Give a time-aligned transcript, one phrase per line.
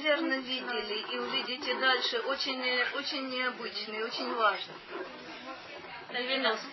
[0.00, 2.60] наверное, видели и увидите дальше, очень,
[2.94, 4.74] очень необычный, очень важный.
[6.10, 6.66] 90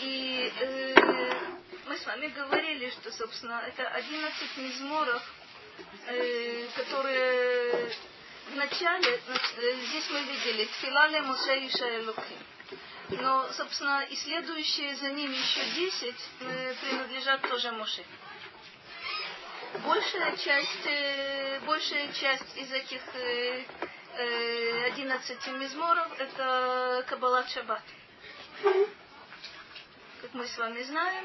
[0.00, 0.94] И э,
[1.86, 5.22] мы с вами говорили, что, собственно, это 11 мизморов,
[6.08, 7.90] э, которые
[8.52, 12.38] вначале, э, здесь мы видели, Тфилале Моше и Шаэлухим.
[13.08, 18.04] Но, собственно, и следующие за ними еще 10 э, принадлежат тоже Моше.
[19.82, 23.64] Большая часть, э, большая часть из этих э,
[24.92, 27.82] 11 мизморов это Каббалат Шаббат.
[28.62, 31.24] Как мы с вами знаем.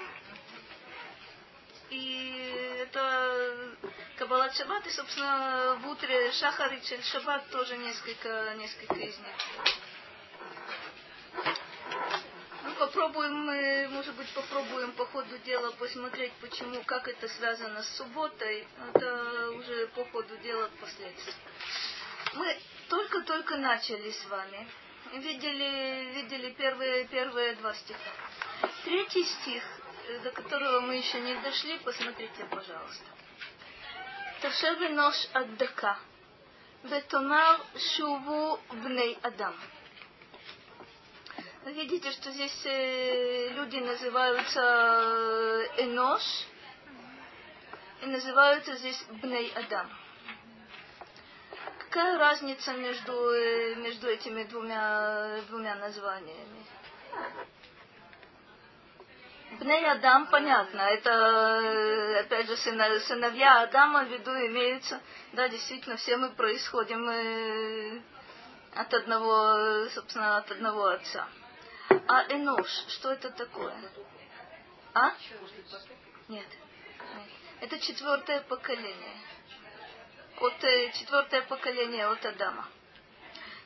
[1.92, 3.76] И это
[4.18, 9.36] Каббалат Шаббат, и, собственно, в утре Шахар и Шаббат тоже несколько, несколько из них.
[12.80, 18.66] Попробуем мы, может быть, попробуем по ходу дела посмотреть, почему, как это связано с субботой.
[18.94, 21.34] Это уже по ходу дела впоследствии.
[22.36, 22.58] Мы
[22.88, 24.66] только-только начали с вами.
[25.12, 28.12] Видели, видели первые, первые два стиха.
[28.86, 29.64] Третий стих,
[30.08, 33.06] э, до которого мы еще не дошли, посмотрите, пожалуйста.
[34.42, 36.00] Ташеве нож аддака.
[36.84, 39.56] Ветомар шуву бней адам.
[41.66, 46.24] Вы видите, что здесь э, люди называются э, Энош
[48.02, 49.90] и называются здесь Бней Адам.
[51.80, 56.66] Какая разница между, э, между этими двумя, двумя названиями?
[59.60, 65.02] Бней Адам, понятно, это, э, опять же, сыновья Адама в виду имеются.
[65.34, 68.02] Да, действительно, все мы происходим э,
[68.76, 71.28] от одного, собственно, от одного отца.
[72.12, 73.72] А Энош, что это такое?
[74.96, 75.12] А?
[76.28, 76.48] Нет.
[77.62, 79.22] Это четвертое поколение
[80.38, 82.68] от э, четвертое поколение от Адама.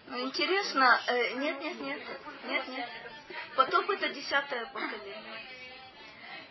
[0.07, 2.01] Ну, интересно, э, нет, нет, нет,
[2.43, 2.89] нет, нет.
[3.55, 5.41] Потоп это десятое поколение.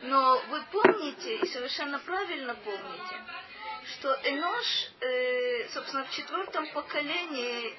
[0.00, 3.17] Но вы помните, и совершенно правильно помните,
[3.84, 7.77] что Энош, э, собственно, в четвертом поколении,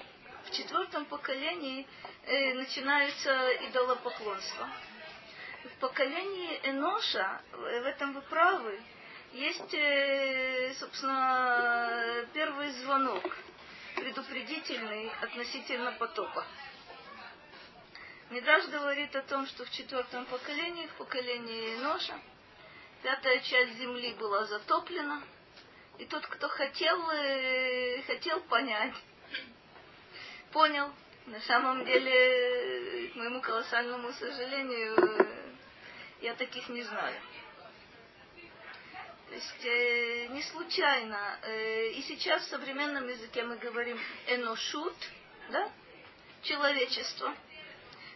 [0.53, 1.85] четвертом поколении
[2.25, 3.31] э, начинается
[3.67, 4.69] идолопоклонство.
[5.63, 8.79] В поколении Эноша, в этом вы правы,
[9.33, 13.23] есть, э, собственно, первый звонок,
[13.95, 16.45] предупредительный относительно потопа.
[18.29, 22.19] Мидраш говорит о том, что в четвертом поколении, в поколении Ноша,
[23.01, 25.21] пятая часть земли была затоплена,
[25.97, 28.93] и тот, кто хотел, э, хотел понять,
[30.53, 30.91] понял.
[31.25, 35.27] На самом деле, к моему колоссальному сожалению,
[36.21, 37.15] я таких не знаю.
[39.29, 41.39] То есть э, не случайно.
[41.41, 44.95] Э, и сейчас в современном языке мы говорим эношут,
[45.49, 45.71] да?
[46.43, 47.33] Человечество.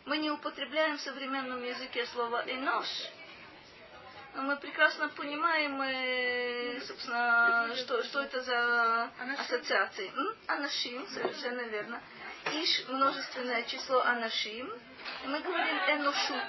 [0.06, 2.88] Мы не употребляем в современном языке слово энош,
[4.36, 9.10] но мы прекрасно понимаем, э, собственно, что, что это за
[9.40, 10.12] ассоциации.
[10.46, 12.00] Анашим, совершенно верно.
[12.54, 14.72] Иш множественное число анашим.
[15.26, 16.44] Мы говорим эношут.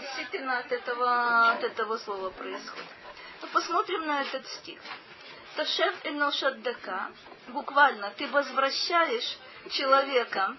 [0.00, 2.86] Действительно от этого, от этого слова происходит.
[3.42, 4.80] Ну, посмотрим на этот стих.
[5.56, 7.10] Ташев эношат дака,
[7.48, 9.38] буквально, ты возвращаешь
[9.70, 10.56] человека,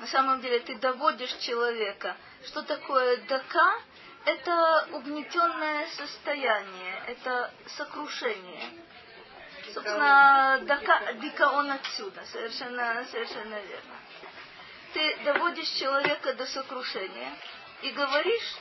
[0.00, 2.16] на самом деле ты доводишь человека.
[2.46, 3.80] Что такое дака?
[4.24, 8.64] Это угнетенное состояние, это сокрушение.
[9.74, 13.94] Собственно, дака, дика он отсюда, совершенно, совершенно верно.
[14.92, 17.32] Ты доводишь человека до сокрушения
[17.82, 18.56] и говоришь,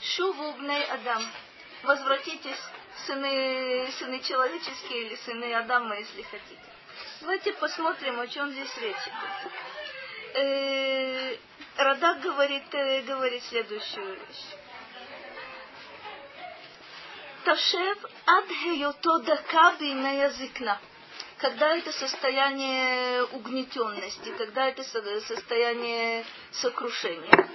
[0.00, 1.22] шуву бней адам,
[1.82, 2.62] возвратитесь,
[3.06, 6.60] сыны, сыны человеческие или сыны Адама, если хотите.
[7.20, 9.52] Давайте посмотрим, о чем здесь речь идет.
[10.34, 11.36] Э,
[11.76, 14.44] Радак говорит, э, говорит следующую вещь
[17.45, 20.79] Ташев ад хейото дака языкна.
[21.37, 27.49] Когда это состояние угнетенности, когда это состояние сокрушения.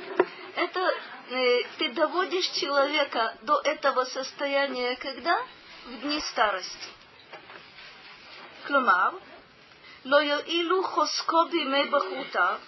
[0.54, 0.94] Это
[1.34, 5.42] Э, ты доводишь человека до этого состояния, когда?
[5.86, 6.88] В дни старости.
[8.66, 9.10] כלומר,
[10.04, 12.58] לא יועילו חוזקו בימי בחרותיו,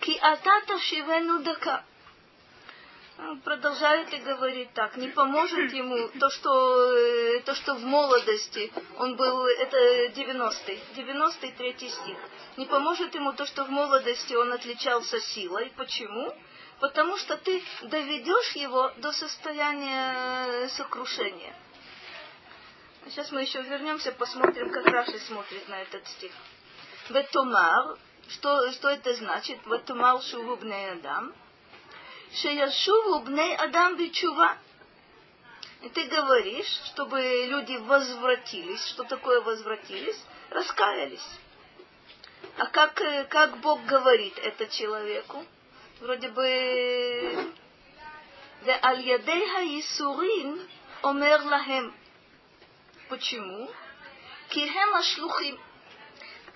[0.00, 1.76] כי אתה תשיבנו דקה.
[3.43, 9.15] Продолжает и говорит так, не поможет ему то, что, э, то, что в молодости он
[9.15, 12.17] был, это 90-й, 93 стих.
[12.57, 15.71] Не поможет ему то, что в молодости он отличался силой.
[15.77, 16.33] Почему?
[16.79, 21.55] потому что ты доведешь его до состояния сокрушения.
[23.05, 26.31] Сейчас мы еще вернемся, посмотрим, как Раши смотрит на этот стих.
[27.09, 27.97] Ветумар,
[28.27, 29.65] что, что это значит?
[29.65, 31.33] Ветумар шуву бней адам.
[32.33, 34.57] Шеяшуву бней Адам бичува.
[35.81, 38.85] И ты говоришь, чтобы люди возвратились.
[38.87, 40.19] Что такое возвратились?
[40.49, 41.27] Раскаялись.
[42.57, 45.45] А как, э, как Бог говорит это человеку?
[45.99, 47.53] Вроде бы...
[48.83, 49.83] Аль-Ядей
[51.03, 51.93] Омер Лахем.
[53.07, 53.71] Почему?
[54.49, 55.59] Кихем Ашлухим.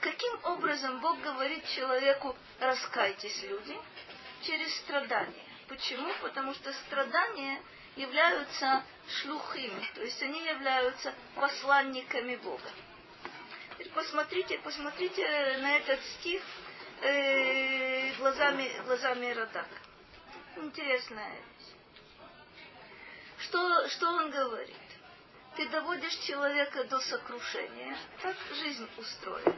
[0.02, 3.78] Каким образом Бог говорит человеку, раскайтесь, люди,
[4.42, 5.51] через страдания?
[5.72, 6.14] Почему?
[6.22, 7.62] Потому что страдания
[7.96, 12.70] являются шлухими, то есть они являются посланниками Бога.
[13.72, 15.24] Теперь посмотрите, посмотрите
[15.60, 16.44] на этот стих
[17.04, 19.78] э, глазами, глазами Радака.
[20.58, 21.70] Интересная вещь.
[23.38, 24.76] Что, что он говорит?
[25.56, 27.98] Ты доводишь человека до сокрушения.
[28.22, 29.56] Так жизнь устроена.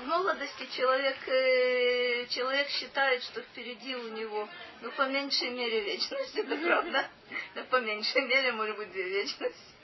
[0.00, 4.48] В молодости человек, э, человек считает, что впереди у него,
[4.80, 6.36] ну, по меньшей мере, вечность.
[6.36, 7.06] Это правда?
[7.54, 9.74] Да, по меньшей мере, может быть, две вечности.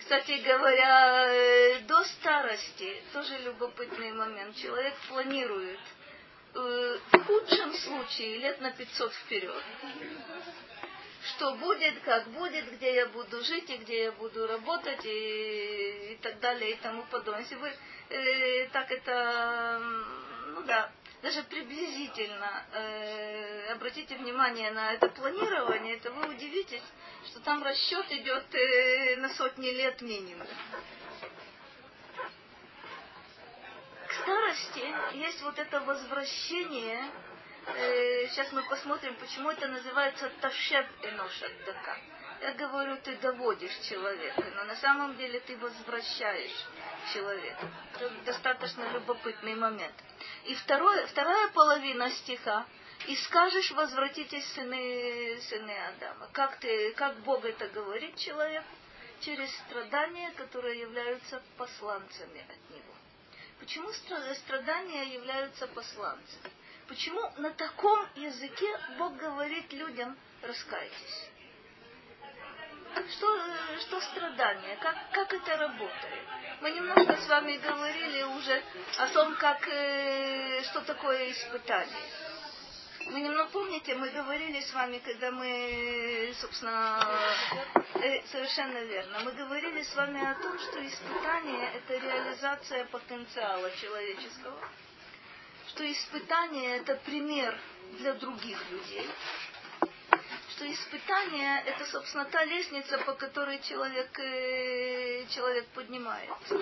[0.00, 4.56] Кстати говоря, э, до старости тоже любопытный момент.
[4.56, 5.80] Человек планирует
[6.54, 9.62] э, в худшем случае лет на 500 вперед.
[11.22, 16.18] Что будет, как будет, где я буду жить и где я буду работать и, и
[16.22, 17.42] так далее и тому подобное.
[17.42, 17.70] Если вы
[18.08, 19.78] э, так это,
[20.54, 20.90] ну да,
[21.22, 26.82] даже приблизительно э, обратите внимание на это планирование, это вы удивитесь,
[27.26, 30.46] что там расчет идет э, на сотни лет минимум.
[34.08, 37.10] К старости есть вот это возвращение.
[37.76, 41.96] Э, сейчас мы посмотрим, почему это называется ташев эношат дака.
[42.40, 46.66] Я говорю, ты доводишь человека, но на самом деле ты возвращаешь
[47.12, 47.68] человека.
[47.94, 49.94] Это достаточно любопытный момент.
[50.44, 52.66] И второе, вторая половина стиха.
[53.06, 56.28] И скажешь, возвратитесь, сыны, сыны Адама.
[56.32, 58.68] Как, ты, как Бог это говорит человеку?
[59.20, 62.94] Через страдания, которые являются посланцами от Него.
[63.58, 66.50] Почему страдания являются посланцами?
[66.90, 68.66] Почему на таком языке
[68.98, 71.30] Бог говорит людям, раскайтесь?
[73.10, 73.44] Что,
[73.78, 74.76] что страдание?
[74.78, 76.24] Как, как это работает?
[76.60, 78.60] Мы немножко с вами говорили уже
[78.98, 82.02] о том, как, э, что такое испытание.
[83.06, 87.06] Вы немного помните, мы говорили с вами, когда мы, собственно,
[88.02, 94.58] э, совершенно верно, мы говорили с вами о том, что испытание– это реализация потенциала человеческого,
[95.70, 97.58] что испытание– это пример
[97.98, 99.08] для других людей,
[100.50, 106.60] что испытание– это, собственно, та лестница, по которой человек, э, человек поднимается.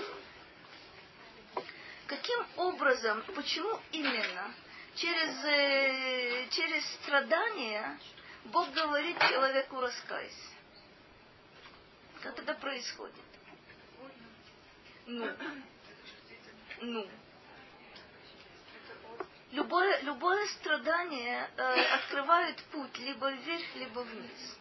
[2.07, 4.55] Каким образом, почему именно
[4.95, 7.99] через, э, через страдания
[8.47, 10.49] Бог говорит человеку раскайся?
[12.23, 13.15] Как это происходит?
[15.07, 15.31] Ну,
[16.83, 17.09] ну,
[19.53, 24.56] любое, любое страдание э, открывает путь либо вверх, либо вниз.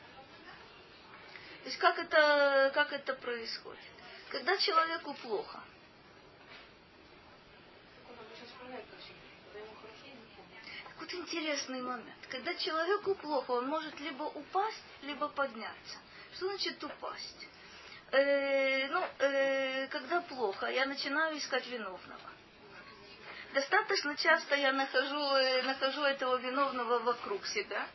[1.63, 3.79] То есть как это, как это происходит?
[4.29, 5.62] Когда человеку плохо.
[11.00, 12.27] Вот интересный момент.
[12.29, 15.98] Когда человеку плохо, он может либо упасть, либо подняться.
[16.34, 17.48] Что значит упасть?
[18.12, 22.37] Э, ну, э, когда плохо, я начинаю искать виновного
[23.54, 27.88] достаточно часто я нахожу, э, нахожу этого виновного вокруг себя.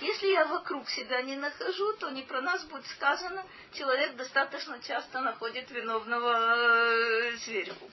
[0.00, 5.20] Если я вокруг себя не нахожу, то не про нас будет сказано, человек достаточно часто
[5.20, 7.90] находит виновного э, сверху.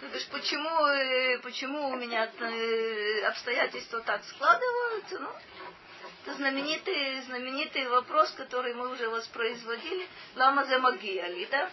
[0.00, 2.30] Ты говоришь, почему, э, почему у меня
[3.28, 5.18] обстоятельства так складываются?
[5.20, 5.30] Ну,
[6.34, 10.06] знаменитый, знаменитый вопрос, который мы уже воспроизводили.
[10.36, 11.70] Лама за магиали, да?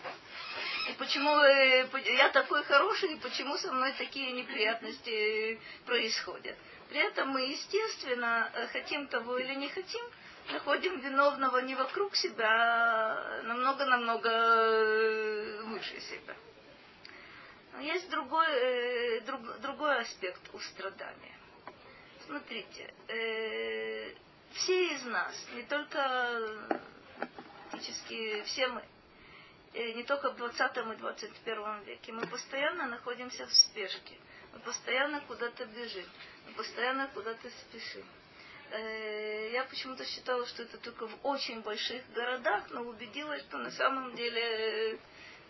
[0.89, 6.55] И почему э, я такой хороший, и почему со мной такие неприятности происходят.
[6.89, 10.05] При этом мы, естественно, э, хотим того или не хотим,
[10.51, 16.35] находим виновного не вокруг себя, а намного-намного э, выше себя.
[17.74, 21.35] Но есть другой, друг, другой аспект у страдания.
[22.25, 24.13] Смотрите, э,
[24.55, 26.79] все из нас, не только
[27.69, 28.83] практически все мы,
[29.75, 32.13] Э, не только в 20 и 21 веке.
[32.13, 34.15] Мы постоянно находимся в спешке.
[34.53, 36.05] Мы постоянно куда-то бежим.
[36.47, 38.05] Мы постоянно куда-то спешим.
[38.71, 43.71] Э, я почему-то считала, что это только в очень больших городах, но убедилась, что на
[43.71, 44.97] самом деле,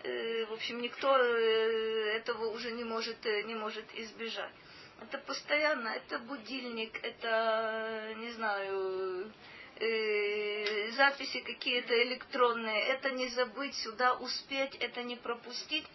[0.02, 4.54] э, в общем, никто э, этого уже не может, э, не может избежать.
[5.02, 9.32] Это постоянно, это будильник, это, не знаю,
[9.78, 15.86] э, записи какие-то электронные, это не забыть сюда успеть, это не пропустить.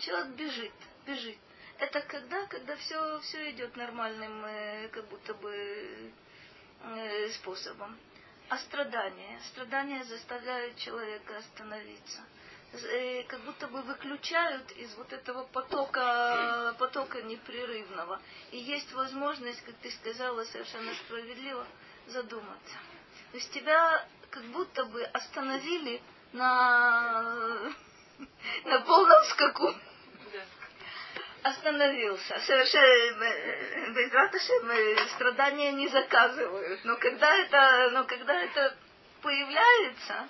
[0.00, 0.72] Человек бежит,
[1.06, 1.38] бежит.
[1.78, 6.12] Это когда, когда все, все идет нормальным, э, как будто бы
[6.82, 7.96] э, способом.
[8.48, 9.40] А страдания?
[9.52, 12.22] Страдания заставляют человека остановиться.
[12.72, 18.20] Э, как будто бы выключают из вот этого потока, потока непрерывного.
[18.50, 21.66] И есть возможность, как ты сказала совершенно справедливо,
[22.06, 22.76] задуматься.
[23.32, 27.72] То есть тебя как будто бы остановили на,
[28.64, 29.74] на полном скаку.
[31.42, 32.38] Остановился.
[32.40, 36.84] Совершенно без раташем страдания не заказывают.
[36.84, 38.76] Но когда это, но когда это
[39.22, 40.28] появляется,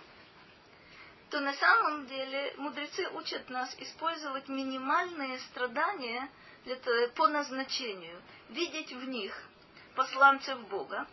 [1.31, 6.31] то на самом деле мудрецы учат нас использовать минимальные страдания
[6.65, 6.77] для,
[7.15, 9.35] по назначению, видеть в них
[9.95, 11.07] посланцев Бога,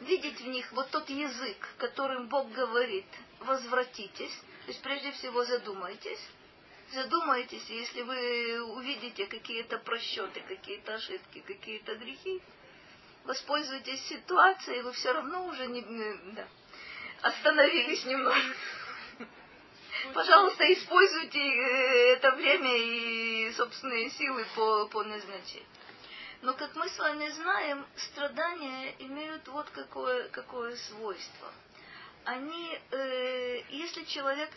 [0.00, 3.06] видеть в них вот тот язык, которым Бог говорит,
[3.40, 4.34] возвратитесь,
[4.64, 6.20] то есть прежде всего задумайтесь,
[6.92, 12.42] задумайтесь, если вы увидите какие-то просчеты, какие-то ошибки, какие-то грехи,
[13.24, 15.82] воспользуйтесь ситуацией, вы все равно уже не,
[16.32, 16.46] да,
[17.22, 18.36] остановились немного.
[20.14, 25.66] Пожалуйста, используйте э, это время и собственные силы по, по назначению.
[26.42, 31.52] Но, как мы с вами знаем, страдания имеют вот какое, какое свойство.
[32.24, 34.50] Они, э, если человек,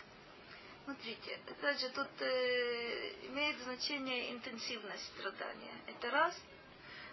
[0.84, 5.74] смотрите, опять же, тут э, имеет значение интенсивность страдания.
[5.86, 6.34] Это раз.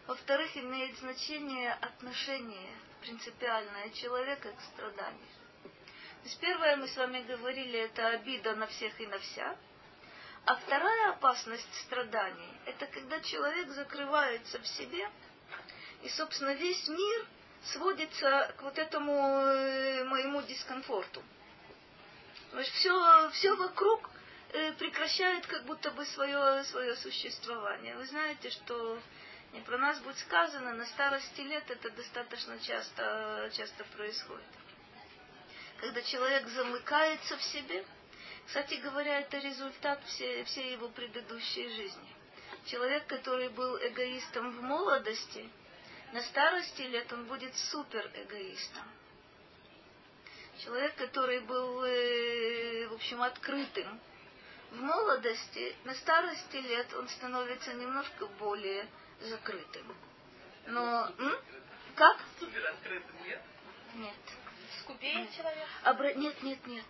[0.08, 5.43] Во-вторых, имеет значение отношение принципиальное человека к страданию.
[6.24, 9.58] То первое, мы с вами говорили, это обида на всех и на вся.
[10.46, 15.10] А вторая опасность страданий– это когда человек закрывается в себе,
[16.02, 17.26] и, собственно, весь мир
[17.74, 21.22] сводится к вот этому э, моему дискомфорту.
[22.52, 24.10] То есть все, все вокруг
[24.54, 27.96] э, прекращает как будто бы свое, свое существование.
[27.98, 29.00] Вы знаете, что
[29.54, 34.44] не про нас будет сказано, на старости лет это достаточно часто, часто происходит.
[35.84, 37.84] Когда человек замыкается в себе–
[38.46, 42.16] кстати говоря, это результат всей, всей его предыдущей жизни.
[42.66, 45.50] Человек, который был эгоистом в молодости,
[46.12, 48.84] на старости лет он будет супер эгоистом.
[50.64, 54.00] Человек, который был, э, в общем, открытым
[54.72, 58.88] в молодости, на старости лет он становится немножко более
[59.22, 59.96] закрытым.
[60.68, 61.36] Но, м?
[61.96, 62.18] как?
[62.40, 63.42] Супер открытым, нет?
[63.96, 64.43] Нет.
[64.82, 65.68] Скупее человек?
[65.84, 66.14] Обра...
[66.14, 66.86] Нет, нет, нет.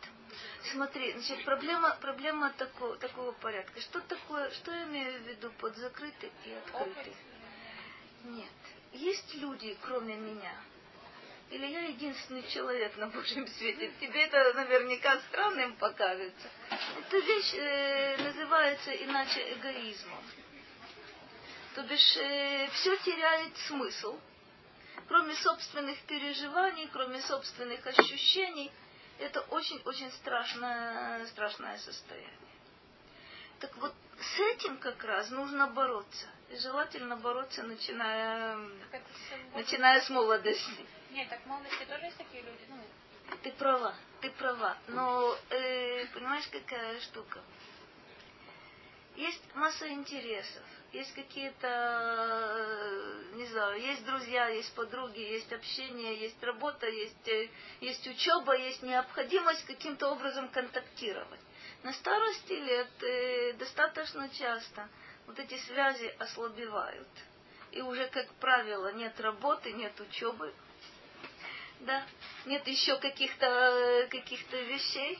[0.71, 3.79] Смотри, значит, проблема, проблема такого, такого порядка.
[3.81, 7.15] Что такое, что я имею в виду под закрытый и открытый?
[8.23, 8.51] Нет.
[8.93, 10.53] Есть люди, кроме меня.
[11.49, 13.91] Или я единственный человек на Божьем свете.
[13.99, 16.49] Тебе это наверняка странным покажется.
[16.97, 20.23] Эта вещь э, называется иначе эгоизмом.
[21.75, 24.19] То бишь э, все теряет смысл.
[25.07, 28.71] Кроме собственных переживаний, кроме собственных ощущений–
[29.19, 32.37] это очень-очень страшное, страшное состояние.
[33.59, 36.27] Так вот, с этим как раз нужно бороться.
[36.49, 38.57] И желательно бороться, начиная,
[39.53, 40.85] начиная с молодости.
[41.11, 42.65] Нет, так в молодости тоже есть такие люди.
[42.69, 42.83] Ну...
[43.41, 44.77] Ты права, ты права.
[44.87, 47.41] Но э, понимаешь, какая штука?
[49.15, 56.41] Есть масса интересов есть какие-то, э, не знаю, есть друзья, есть подруги, есть общение, есть
[56.43, 57.49] работа, есть, э,
[57.81, 61.39] есть учеба, есть необходимость каким-то образом контактировать.
[61.81, 64.87] На старости лет э, достаточно часто
[65.25, 67.09] вот эти связи ослабевают.
[67.71, 70.53] И уже, как правило, нет работы, нет учебы,
[71.79, 72.05] да,
[72.45, 75.19] нет еще каких-то каких вещей,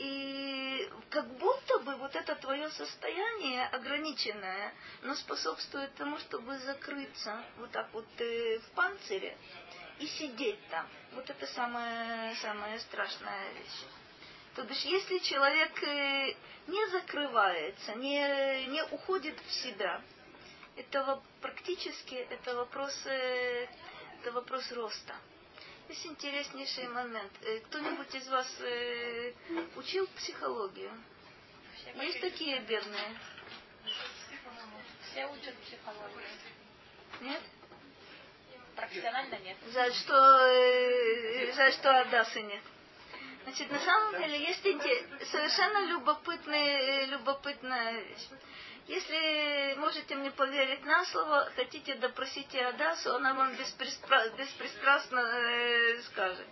[0.00, 7.70] и как будто бы вот это твое состояние ограниченное, но способствует тому, чтобы закрыться вот
[7.70, 9.36] так вот э, в панцире
[9.98, 10.86] и сидеть там.
[11.12, 13.84] Вот это самая, самая страшная вещь.
[14.56, 16.34] То бишь, если человек э,
[16.66, 20.00] не закрывается, не, не уходит в себя,
[20.76, 23.66] это практически это вопрос, э,
[24.22, 25.14] это вопрос роста.
[25.90, 27.32] Есть интереснейший момент.
[27.42, 29.32] Э, кто-нибудь из вас э,
[29.74, 30.92] учил психологию?
[31.74, 33.18] Все Есть такие бедные?
[35.10, 36.28] Все учат психологию.
[37.22, 37.42] Нет?
[38.76, 39.56] профессионально нет.
[39.72, 42.62] Жаль, что, э, жаль, что Адасы нет.
[43.42, 48.28] Значит, на самом деле есть инте- совершенно любопытная, любопытная вещь.
[48.90, 56.46] Если можете мне поверить на слово, хотите допросите Адасу, она вам беспристра- беспристрастно э, скажет.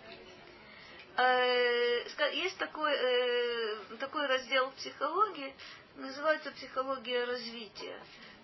[1.17, 5.53] Э, есть такой, э, такой раздел психологии,
[5.97, 8.01] называется психология развития,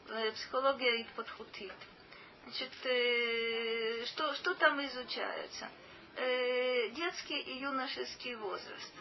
[0.10, 1.72] э, психология и подхутит.
[2.44, 5.70] Значит, э, что, что там изучается?
[6.18, 8.94] Э, детский и юношеский возраст.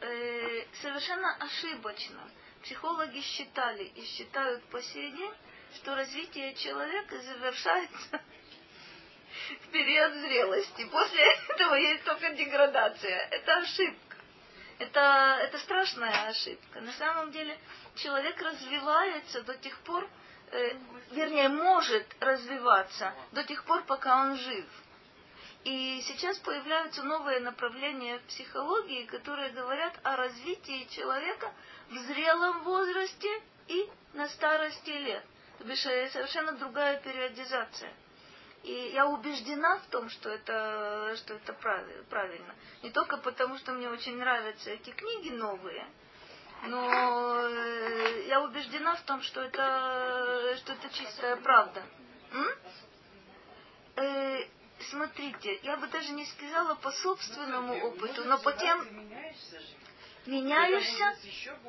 [0.00, 2.28] Э, совершенно ошибочно
[2.62, 5.34] психологи считали и считают по сей день,
[5.76, 8.20] что развитие человека завершается
[9.62, 10.84] в период зрелости.
[10.86, 13.28] После этого есть только деградация.
[13.30, 14.16] Это ошибка.
[14.78, 16.80] Это, это страшная ошибка.
[16.80, 17.58] На самом деле
[17.96, 20.08] человек развивается до тех пор,
[20.52, 20.76] э,
[21.10, 24.66] вернее, может развиваться до тех пор, пока он жив.
[25.68, 31.52] И сейчас появляются новые направления психологии, которые говорят о развитии человека
[31.90, 33.28] в зрелом возрасте
[33.66, 35.22] и на старости лет.
[35.58, 37.92] То бишь э, совершенно другая периодизация.
[38.62, 42.54] И я убеждена в том, что это, что это прави- правильно.
[42.82, 45.86] Не только потому, что мне очень нравятся эти книги новые,
[46.62, 51.82] но э, я убеждена в том, что это, что это чистая правда.
[52.32, 52.48] М?
[54.90, 59.08] Смотрите, я бы даже не сказала по собственному опыту, но по тем
[60.26, 61.16] меняешься,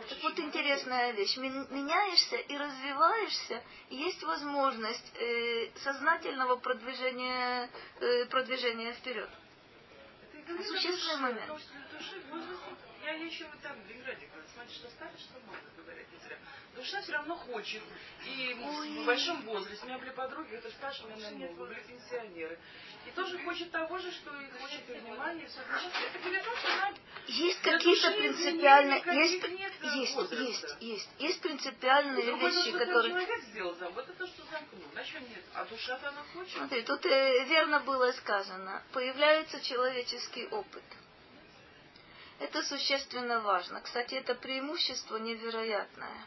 [0.10, 8.26] так вот интересная вещь, Мен- меняешься и развиваешься, и есть возможность э, сознательного продвижения, э,
[8.26, 9.30] продвижения вперед.
[10.68, 11.62] Существенный момент.
[13.10, 15.20] Что для души в возрасте, я еще вот так в Ленинграде говорю, смотри, что старше,
[15.20, 16.38] что молодо, говорят не зря.
[16.76, 17.82] Душа все равно хочет.
[18.26, 19.84] И в большом возрасте.
[19.84, 22.60] У меня были подруги, это старше меня намного, были пенсионеры.
[23.08, 25.90] И тоже хочет того же, что и хочет и внимания, и все вместе.
[26.14, 26.94] Это говорит, что она
[27.28, 29.50] Есть какие-то принципиальные, есть, э,
[29.96, 33.14] есть, есть, есть, есть принципиальные Другое дело, вещи, которые...
[33.14, 35.44] человек сделал там, вот это что замкнул, значит нет.
[35.54, 36.54] А душа-то она хочет.
[36.54, 38.84] Смотри, тут э, верно было сказано.
[38.92, 40.84] Появляется человеческий опыт.
[42.40, 43.82] Это существенно важно.
[43.82, 46.26] Кстати, это преимущество невероятное.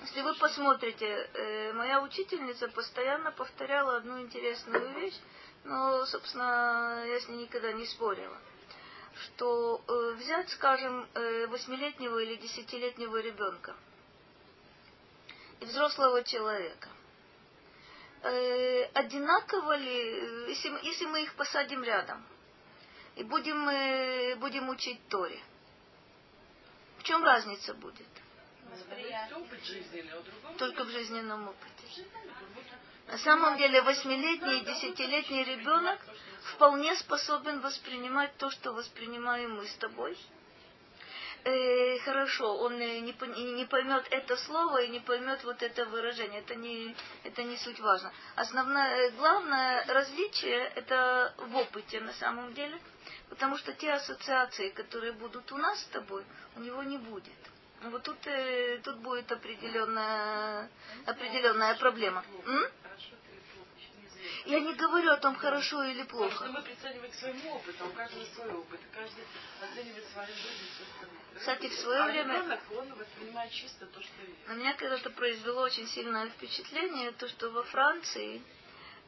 [0.00, 5.14] Если вы посмотрите, э, моя учительница постоянно повторяла одну интересную вещь,
[5.62, 8.36] но, собственно, я с ней никогда не спорила.
[9.14, 13.76] Что э, взять, скажем, э, восьмилетнего или десятилетнего ребенка
[15.60, 16.88] и взрослого человека–
[18.94, 22.24] одинаково ли, если мы их посадим рядом
[23.16, 25.40] и будем, э, будем учить Торе,
[26.98, 28.06] в чем разница будет?
[30.58, 32.06] Только в жизненном опыте.
[33.08, 36.00] На самом деле восьмилетний и десятилетний ребенок
[36.54, 40.16] вполне способен воспринимать то, что воспринимаем мы с тобой.
[41.44, 43.12] Э, хорошо, он э, не,
[43.52, 46.40] не поймет это слово и не поймет вот это выражение.
[46.40, 48.12] Это не, это не суть важно.
[48.36, 52.78] Основное, главное различие это в опыте на самом деле.
[53.28, 56.24] Потому что те ассоциации, которые будут у нас с тобой,
[56.54, 57.32] у него не будет.
[57.82, 60.70] Ну, Вот тут, э, тут будет определенная,
[61.06, 62.24] определенная проблема.
[62.46, 62.66] М?
[62.82, 64.31] Хорошо ты или плохо, еще неизвестно.
[64.46, 66.52] Я не говорю о том, хорошо или Потому что плохо.
[66.52, 69.24] мы прицениваем к своему опыту, у каждого свой опыт, и каждый
[69.60, 71.22] оценивает свою жизнь все остальное.
[71.38, 74.48] Кстати, в свое а время- ребенок, он воспринимает чисто то, что видит.
[74.48, 78.42] На меня когда-то произвело очень сильное впечатление то, что во Франции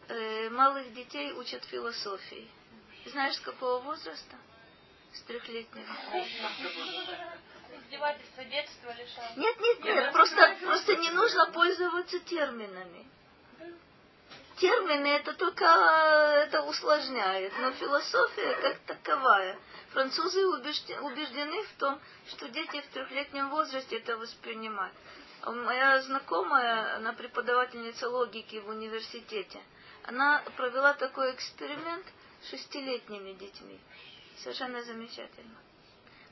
[0.09, 2.49] э, малых детей учат философии.
[3.07, 4.37] Знаешь, с какого возраста?
[5.13, 5.87] С трехлетнего.
[7.87, 9.25] Издевательство детства лишал.
[9.37, 13.07] Нет, нет, нет, просто, просто не нужно пользоваться терминами.
[14.57, 19.59] Термины это только это усложняет, но философия как таковая.
[19.91, 24.95] Французы убежде- убеждены в том, что дети в трехлетнем возрасте это воспринимают.
[25.43, 29.61] А Моя знакомая, она преподавательница логики в университете,
[30.05, 32.07] она провела такой эксперимент
[32.43, 33.81] с шестилетними детьми.
[34.39, 35.57] Совершенно замечательно.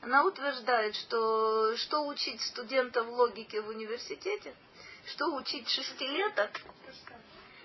[0.01, 4.55] Она утверждает, что что учить студентов логики в университете,
[5.07, 6.51] что учить шестилеток,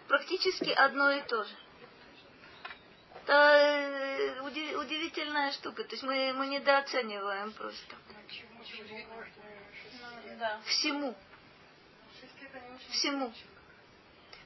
[0.08, 1.54] практически одно и то же.
[3.22, 5.84] Это э, уди- удивительная штука.
[5.84, 7.96] То есть мы, мы недооцениваем просто.
[10.64, 11.14] Всему.
[12.90, 13.32] Всему.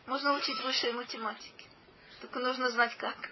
[0.06, 1.66] Можно учить высшей математики.
[2.20, 3.30] Только нужно знать как.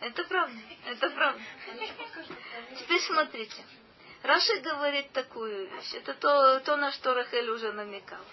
[0.00, 0.58] Это правда.
[0.86, 1.42] Это правда.
[2.78, 3.64] Теперь смотрите.
[4.22, 5.94] Раши говорит такую вещь.
[5.94, 8.24] Это то, то, на что Рахель уже намекала.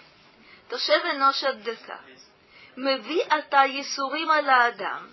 [0.68, 1.92] תושב אנוש עבדך,
[2.76, 5.06] מביא אתה ייסורים על האדם,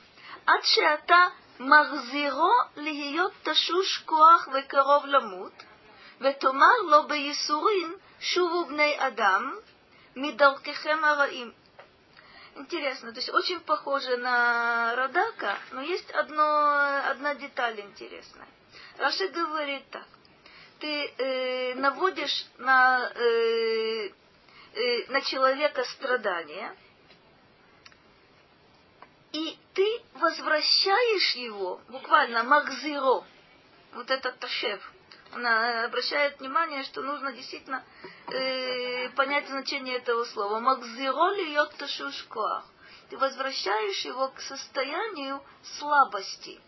[0.48, 1.26] עד שאתה
[1.60, 5.64] מחזירו להיות תשוש כוח וקרוב למות,
[6.22, 9.56] ותאמר לו בייסורים, שובו בני אדם,
[10.16, 11.52] מדרככם הרעים.
[12.58, 18.48] Интересно, то есть очень похоже на Радака, но есть одно, одна деталь интересная.
[18.98, 20.08] Раши говорит так.
[20.80, 24.12] Ты э, наводишь на, э, э,
[25.09, 26.75] на человека страдания,
[29.33, 33.25] и ты возвращаешь его, буквально макзиро,
[33.95, 34.93] вот этот ташев,
[35.33, 37.83] она обращает внимание, что нужно действительно
[38.29, 40.61] э, понять значение этого слова.
[40.61, 42.67] Макзиро льет ташушкоах.
[43.09, 45.43] Ты возвращаешь его к состоянию
[45.79, 46.61] слабости.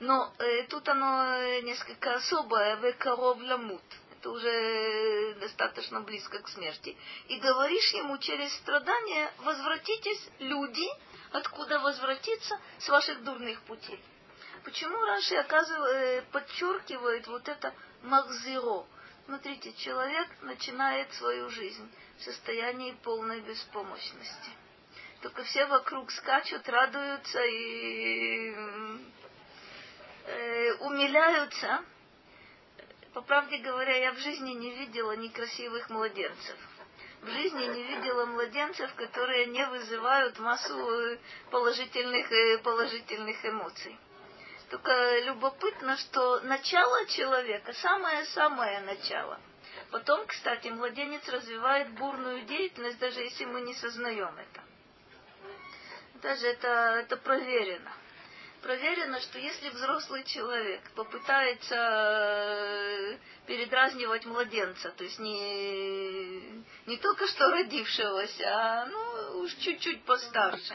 [0.00, 3.82] Но э, тут оно несколько особое, векоров ламут.
[4.24, 6.96] Это уже достаточно близко к смерти.
[7.28, 10.88] И говоришь ему через страдания, возвратитесь, люди,
[11.30, 14.02] откуда возвратиться с ваших дурных путей.
[14.64, 18.86] Почему Раши оказывает, подчеркивает вот это махзиро?
[19.26, 24.50] Смотрите, человек начинает свою жизнь в состоянии полной беспомощности.
[25.20, 28.54] Только все вокруг скачут, радуются и
[30.24, 31.84] э, умиляются.
[33.14, 36.56] По правде говоря, я в жизни не видела некрасивых младенцев.
[37.22, 41.16] В жизни не видела младенцев, которые не вызывают массу
[41.50, 43.96] положительных, э, положительных эмоций.
[44.68, 49.40] Только любопытно, что начало человека, самое-самое начало.
[49.92, 54.62] Потом, кстати, младенец развивает бурную деятельность, даже если мы не сознаем это.
[56.20, 57.92] Даже это, это проверено.
[58.64, 67.50] Проверено, что если взрослый человек попытается э, передразнивать младенца, то есть не, не только что
[67.50, 70.74] родившегося, а ну, уж чуть-чуть постарше,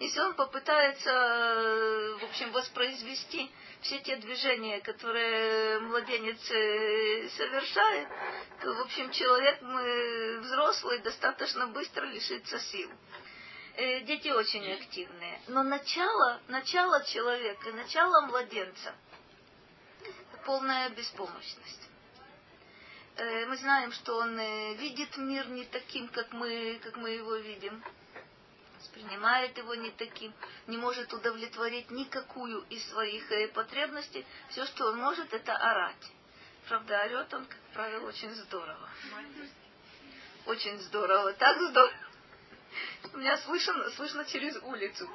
[0.00, 3.48] если он попытается, э, в общем, воспроизвести
[3.82, 8.08] все те движения, которые младенец э, совершает,
[8.60, 12.90] то, в общем, человек мы, взрослый достаточно быстро лишится сил.
[13.80, 15.40] Э, дети очень активные.
[15.48, 18.94] Но начало, начало человека, начало младенца–
[20.44, 21.88] полная беспомощность.
[23.16, 24.38] Мы знаем, что он
[24.76, 27.82] видит мир не таким, как мы, как мы его видим
[28.78, 30.32] воспринимает его не таким,
[30.66, 34.26] не может удовлетворить никакую из своих э, потребностей.
[34.48, 36.12] Все, что он может, это орать.
[36.68, 38.88] Правда, орет он, как правило, очень здорово.
[40.46, 42.09] Очень здорово, так здорово.
[43.12, 45.08] У меня слышно, слышно через улицу.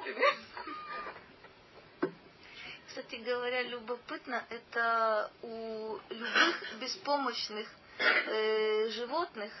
[2.88, 9.52] Кстати говоря, любопытно, это у любых беспомощных э, животных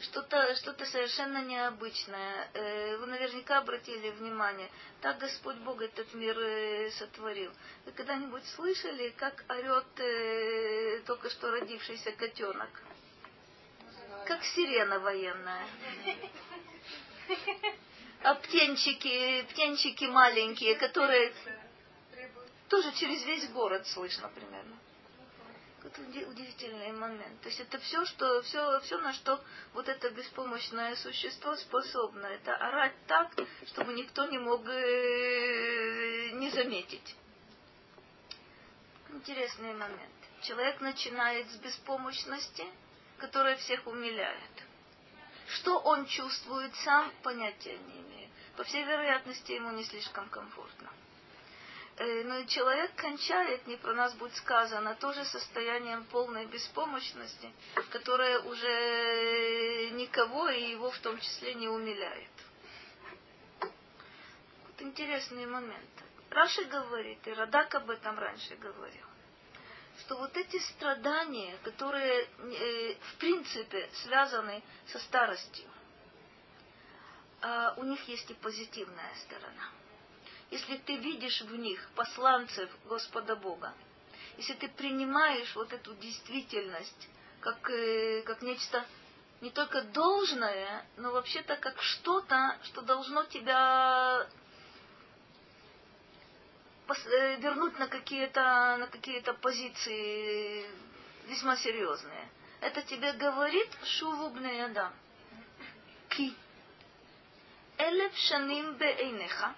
[0.00, 2.48] что-то что совершенно необычное.
[2.52, 7.50] Э, вы наверняка обратили внимание, так Господь Бог этот мир э, сотворил.
[7.84, 12.68] Вы когда-нибудь слышали, как орет э, только что родившийся котенок?
[14.26, 15.66] Как сирена военная.
[18.22, 21.32] А птенчики, птенчики маленькие, которые
[22.68, 24.76] тоже через весь город слышно примерно
[25.86, 27.40] это удивительный момент.
[27.40, 29.40] То есть это все, что, все, все, на что
[29.72, 32.26] вот это беспомощное существо способно.
[32.26, 33.30] Это орать так,
[33.68, 37.16] чтобы никто не мог э, не заметить.
[39.10, 40.12] Интересный момент.
[40.42, 42.64] Человек начинает с беспомощности,
[43.18, 44.50] которая всех умиляет.
[45.48, 48.30] Что он чувствует сам, понятия не имею.
[48.56, 50.90] По всей вероятности, ему не слишком комфортно.
[51.98, 57.50] Э, но человек кончает, не про нас будет сказано, тоже состоянием полной беспомощности,
[57.90, 62.30] которое уже никого и его в том числе не умиляет.
[63.60, 65.90] Вот интересный момент.
[66.30, 69.06] Раши говорит, и Радак об этом раньше говорил,
[70.00, 75.68] что вот эти страдания, которые э, в принципе связаны со старостью,
[77.42, 79.70] э, у них есть и позитивная сторона–
[80.50, 83.74] если ты видишь в них посланцев Господа Бога,
[84.36, 87.08] если ты принимаешь вот эту действительность
[87.40, 88.84] как, э, как нечто
[89.40, 94.26] не только должное, но вообще-то как что-то, что должно тебя
[96.88, 100.64] Э, вернуть на какие-то на какие-то позиции
[101.26, 102.28] весьма серьезные.
[102.60, 104.92] Это тебе говорит шувубная да
[106.10, 106.32] Ки.
[107.78, 109.54] Элев шаним бейнеха.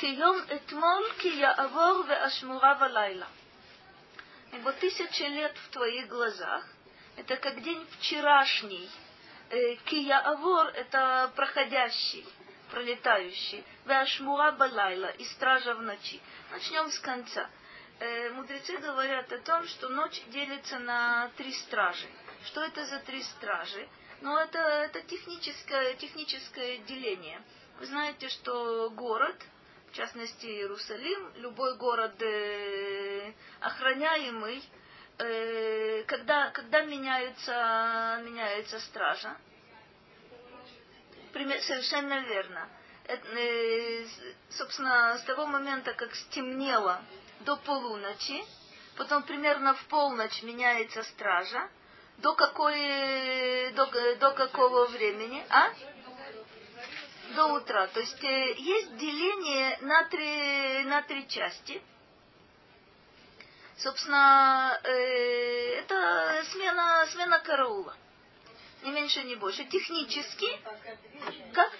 [0.00, 3.28] йом этмол ки яавор веашмура валайла.
[4.52, 6.64] Ибо тысячи лет в твоих глазах.
[7.16, 8.88] Это как день вчерашний.
[9.50, 12.26] Э, кия Авор– это проходящий
[12.70, 13.64] пролетающий.
[13.84, 16.20] Веашмура балайла и стража в ночи.
[16.50, 17.48] Начнем с конца.
[17.98, 22.06] Э, мудрецы говорят о том, что ночь делится на три стражи.
[22.44, 23.88] Что это за три стражи?
[24.20, 27.42] Ну, это, это техническое, техническое деление.
[27.78, 29.36] Вы знаете, что город,
[29.90, 34.62] в частности Иерусалим, любой город э, охраняемый,
[35.18, 39.36] э, когда, когда меняется, меняется стража?
[41.62, 42.68] Совершенно верно.
[43.04, 44.06] Это, э,
[44.50, 47.00] собственно, с того момента, как стемнело
[47.40, 48.44] до полуночи,
[48.96, 51.68] потом примерно в полночь меняется стража,
[52.18, 55.44] до, какой, до, до какого времени?
[55.50, 55.70] А?
[57.34, 57.86] До утра.
[57.88, 61.82] То есть э, есть деление на три, на три части–
[63.78, 67.94] Собственно, э, это смена, смена караула.
[68.86, 69.64] Не меньше, не больше.
[69.64, 70.46] Технически,
[71.52, 71.72] как?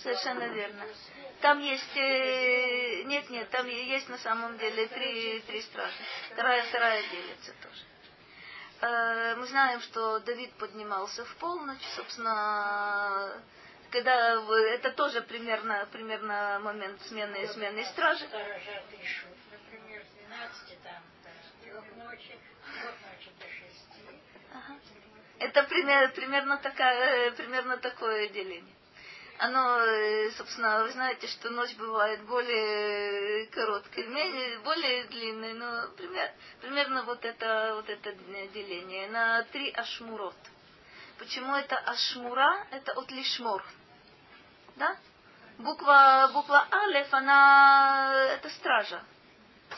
[0.00, 0.84] Совершенно верно.
[1.40, 5.96] Там есть, э, нет, нет, там есть на самом деле три, три стражи.
[6.32, 7.82] Вторая, вторая делится тоже.
[8.80, 13.42] Э, мы знаем, что Давид поднимался в полночь, собственно,
[13.90, 14.40] когда
[14.74, 18.24] это тоже примерно, примерно момент смены, смены стражи.
[19.50, 22.38] Например, 12 там, с ночи, ночи
[22.82, 23.11] до 6.
[25.38, 28.74] Это пример, примерно, такая, примерно такое деление.
[29.38, 36.30] Оно, э, собственно, вы знаете, что ночь бывает более короткой, менее, более длинной, но пример,
[36.60, 38.12] примерно вот это, вот это
[38.54, 40.36] деление на три ашмурот.
[41.18, 42.66] Почему это ашмура?
[42.70, 43.64] Это от лишмор.
[44.76, 44.96] Да?
[45.58, 49.02] Буква, буква Алеф, она, это стража.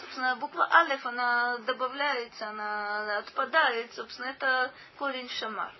[0.00, 3.92] Собственно, буква Алеф, она добавляется, она отпадает.
[3.94, 5.72] Собственно, это корень шамар.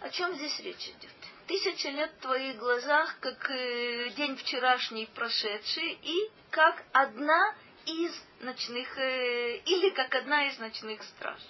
[0.00, 1.12] О чем здесь речь идет?
[1.46, 7.54] Тысяча лет в твоих глазах, как день вчерашний прошедший, и как одна
[7.86, 11.40] из ночных, э, или как одна из ночных страж.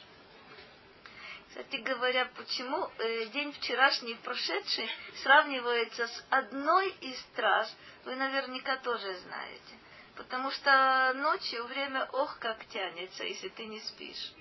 [1.59, 4.88] Кстати говоря, почему э, день вчерашний прошедший
[5.25, 7.66] сравнивается с одной из страж,
[8.05, 9.75] вы наверняка тоже знаете.
[10.14, 14.33] Потому что ночью время ох как тянется, если ты не спишь.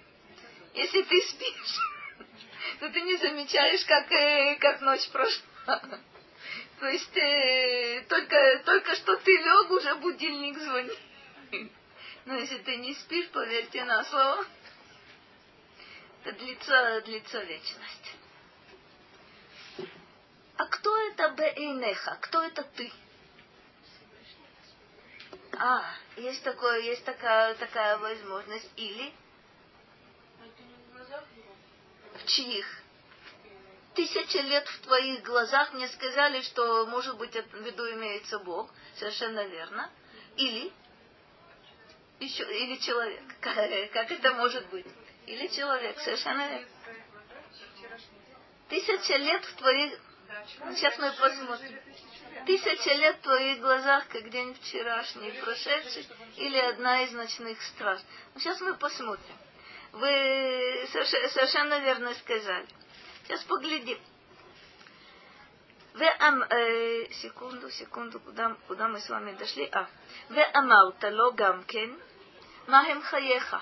[0.76, 1.76] Если ты спишь,
[2.82, 5.42] то ты не замечаешь, как, э, как ночь прошла.
[6.80, 11.00] То есть э, только, только что ты лег, уже будильник звонит.
[12.26, 14.46] Но если ты не спишь, поверьте на слово,
[16.24, 18.16] длится, длится вечность.
[20.58, 22.18] А кто это Бейнеха?
[22.22, 22.92] Кто это ты?
[25.60, 25.84] А,
[26.18, 28.70] есть такое, есть такая, такая возможность.
[28.76, 29.14] Или
[32.16, 32.66] в чьих?
[33.94, 38.70] Тысяча лет в твоих глазах мне сказали, что, может быть, в виду имеется Бог.
[38.96, 39.90] Совершенно верно.
[40.36, 40.72] Или
[42.20, 43.24] еще, или человек.
[43.42, 43.56] Как,
[43.94, 44.86] как это может быть?
[45.27, 46.67] или человек, совершенно верно.
[48.69, 49.99] Тысяча лет в твоих...
[50.75, 51.79] Сейчас мы посмотрим.
[52.47, 58.01] Тысяча лет в твоих глазах, как день вчерашний, прошедший, или одна из ночных страж.
[58.37, 59.37] Сейчас мы посмотрим.
[59.93, 62.67] Вы совершенно верно сказали.
[63.25, 63.99] Сейчас поглядим.
[65.95, 66.43] ואמ...
[66.43, 69.69] אה, секунду, секунду, куда, куда мы с вами дошли?
[69.73, 69.87] А.
[70.31, 71.91] ואמרת לו גם כן,
[72.69, 73.57] מה הם חייך?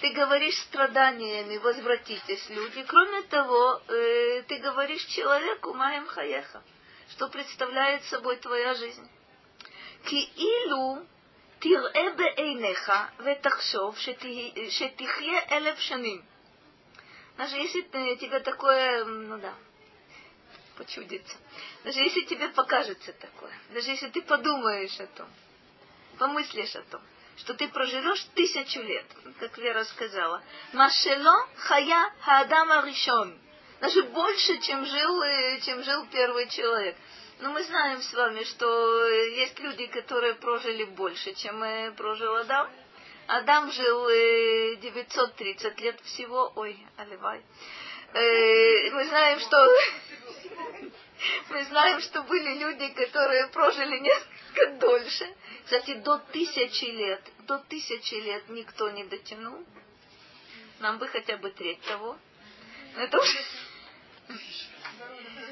[0.00, 2.82] ты говоришь страданиями, возвратитесь, люди.
[2.82, 6.62] Кроме того, э, ты говоришь человеку Маем Хаеха,
[7.10, 9.08] что представляет собой твоя жизнь.
[10.04, 10.96] כאילו
[11.58, 13.96] תראה בעיניך ותחשוב
[14.68, 16.22] שתחיה אלף שנים.
[17.38, 17.82] Даже если
[18.16, 19.52] тебе такое, ну да,
[20.78, 21.36] почудится.
[21.84, 23.52] Даже если тебе покажется такое.
[23.74, 25.28] Даже если ты подумаешь о том.
[26.18, 27.02] Помыслишь о том
[27.41, 29.05] что ты проживешь тысячу лет,
[29.39, 30.43] как Вера сказала.
[30.73, 33.35] Машело хая хаадама ришон.
[33.79, 36.95] Даже больше, чем жил, э, чем жил первый человек.
[37.39, 41.63] Но мы знаем с вами, что есть люди, которые прожили больше, чем
[41.95, 42.69] прожил Адам.
[43.25, 44.07] Адам жил
[44.77, 46.51] 930 э, лет всего.
[46.55, 47.41] Ой, оливай.
[48.13, 49.57] Э, мы знаем, что
[51.49, 55.35] мы знаем, что были люди, которые прожили несколько дольше.
[55.65, 59.65] Кстати, до тысячи лет, до тысячи лет никто не дотянул.
[60.79, 62.17] Нам бы хотя бы треть того.
[62.97, 63.37] Это уже...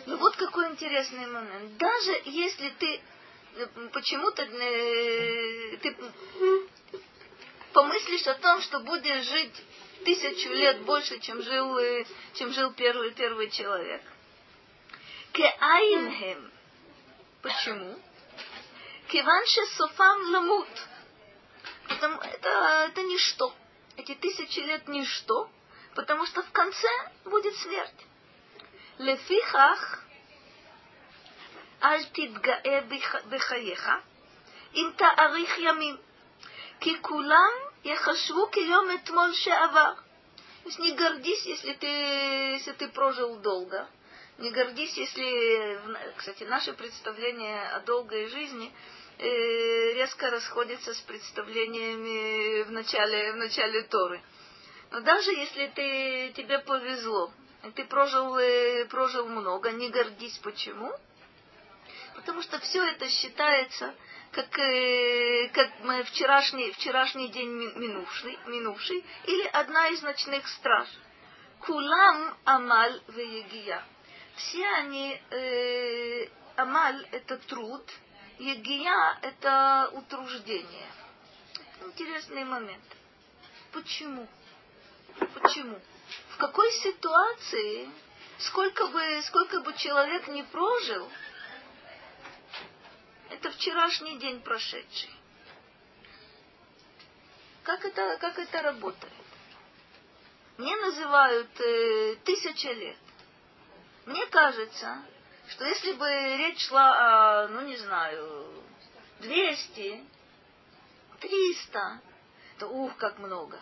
[0.06, 1.78] Ну вот какой интересный момент.
[1.78, 3.02] Даже если ты
[3.56, 5.96] э, почему-то э, ты
[7.74, 9.64] помыслишь о том, что будешь жить
[10.06, 14.02] тысячу лет больше, чем жил, э, чем жил первый, первый человек.
[15.34, 16.52] Кеаимхем.
[17.42, 18.00] Почему?
[19.08, 20.68] Киванши суфам ламут.
[21.88, 22.50] Потому, это,
[22.90, 23.54] это ничто.
[23.98, 25.50] Эти тысячи лет ничто,
[25.96, 26.88] потому что в конце
[27.26, 28.06] будет смерть.
[28.98, 30.04] Лефихах
[31.80, 32.82] альтидгае
[33.26, 34.02] бихаеха
[34.74, 36.00] им таарих ямим.
[36.80, 39.96] Ки кулам яхашву кием этмоль шеавар.
[39.96, 43.88] То есть не гордись, если ты, если ты прожил долго
[44.40, 45.82] не гордись, если,
[46.16, 48.74] кстати, наше представление о долгой жизни
[49.18, 54.22] э, резко расходится с представлениями в начале, в начале Торы.
[54.92, 57.34] Но даже если ты, тебе повезло,
[57.76, 60.90] ты прожил, э, прожил много, не гордись почему?
[62.16, 63.94] Потому что все это считается
[64.32, 65.70] как, э, как
[66.06, 70.88] вчерашний, вчерашний день минувший, минувший или одна из ночных страж.
[71.60, 73.84] Кулам Амаль Вегия.
[74.40, 77.84] Все они, э, Амаль это труд,
[78.38, 80.88] Егия это утруждение.
[81.82, 82.84] Интересный момент.
[83.74, 84.28] Почему?
[85.34, 85.78] Почему?
[86.30, 87.90] В какой ситуации,
[88.40, 91.10] сколько бы, сколько бы человек не прожил,
[93.30, 95.12] это вчерашний день прошедший.
[97.64, 99.14] Как это, как это работает?
[100.58, 102.98] Мне называют э, тысяча лет.
[104.06, 105.04] Мне кажется,
[105.50, 106.08] что если бы
[106.38, 108.64] речь шла о, ну не знаю,
[109.20, 110.04] 200,
[111.20, 112.02] 300,
[112.60, 113.60] то ух, как много.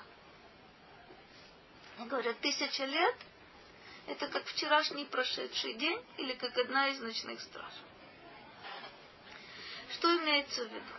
[1.99, 3.15] Говорят, тысяча лет–
[4.07, 7.73] это как вчерашний прошедший день или как одна из ночных страж.
[9.93, 10.93] Что имеется в виду?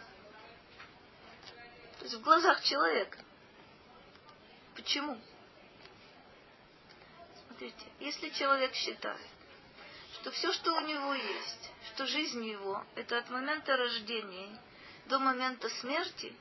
[1.98, 3.18] То есть в глазах человека.
[4.74, 5.18] Почему?
[7.58, 9.26] Смотрите, если человек считает,
[10.14, 14.56] что все, что у него есть, что жизнь его, это от момента рождения
[15.06, 16.32] до момента смерти,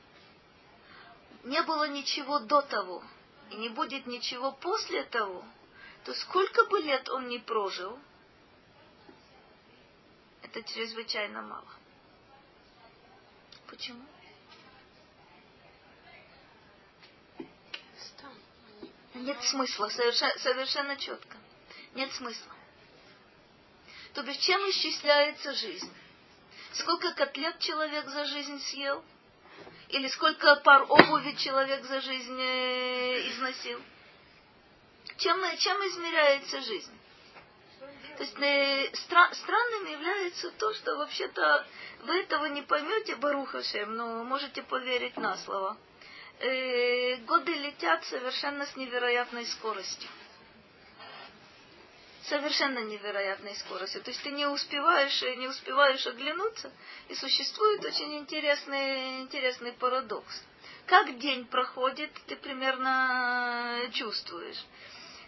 [1.42, 3.02] не было ничего до того,
[3.50, 5.44] и не будет ничего после того,
[6.04, 7.98] то сколько бы лет он ни прожил,
[10.42, 11.72] это чрезвычайно мало.
[13.66, 14.04] Почему?
[19.18, 21.36] Нет смысла, совершенно, совершенно четко.
[21.94, 22.52] Нет смысла.
[24.14, 25.92] То бишь, чем исчисляется жизнь?
[26.72, 29.04] Сколько котлет человек за жизнь съел?
[29.88, 33.80] Или сколько пар обуви человек за жизнь э, износил?
[35.16, 36.92] Чем, чем измеряется жизнь?
[38.18, 41.66] То есть э, стра- странным является то, что вообще-то
[42.02, 45.76] вы этого не поймете, Барухашем, но можете поверить на слово.
[46.40, 50.08] Э, годы летят совершенно с невероятной скоростью.
[52.22, 54.02] Совершенно невероятной скоростью.
[54.02, 56.70] То есть ты не успеваешь, не успеваешь оглянуться,
[57.08, 60.42] и существует очень интересный, интересный парадокс.
[60.86, 64.64] Как день проходит, ты примерно чувствуешь.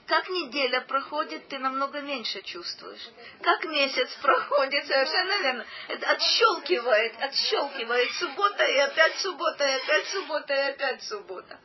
[0.07, 3.09] Как неделя проходит, ты намного меньше чувствуешь.
[3.43, 5.67] Как месяц проходит, совершенно верно.
[5.89, 11.61] Это отщелкивает, отщелкивает суббота и опять суббота, и опять суббота, и опять суббота.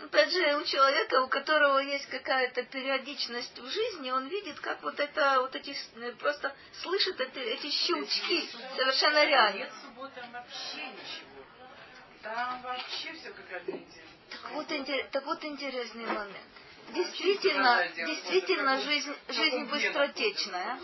[0.00, 5.00] Опять же, у человека, у которого есть какая-то периодичность в жизни, он видит, как вот
[5.00, 5.76] это, вот эти,
[6.20, 9.58] просто слышит эти, эти щелчки, совершенно реально.
[9.58, 11.44] Нет субботы вообще ничего.
[12.22, 14.04] Там вообще все как одна неделя.
[14.30, 16.36] Так вот, так вот интересный момент
[16.94, 20.80] действительно, действительно жизнь, жизнь быстротечная.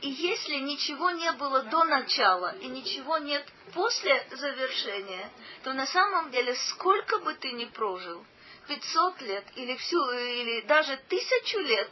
[0.00, 5.30] И если ничего не было до начала и ничего нет после завершения,
[5.62, 8.24] то на самом деле сколько бы ты ни прожил,
[8.68, 11.90] 500 лет или всю, или даже тысячу лет,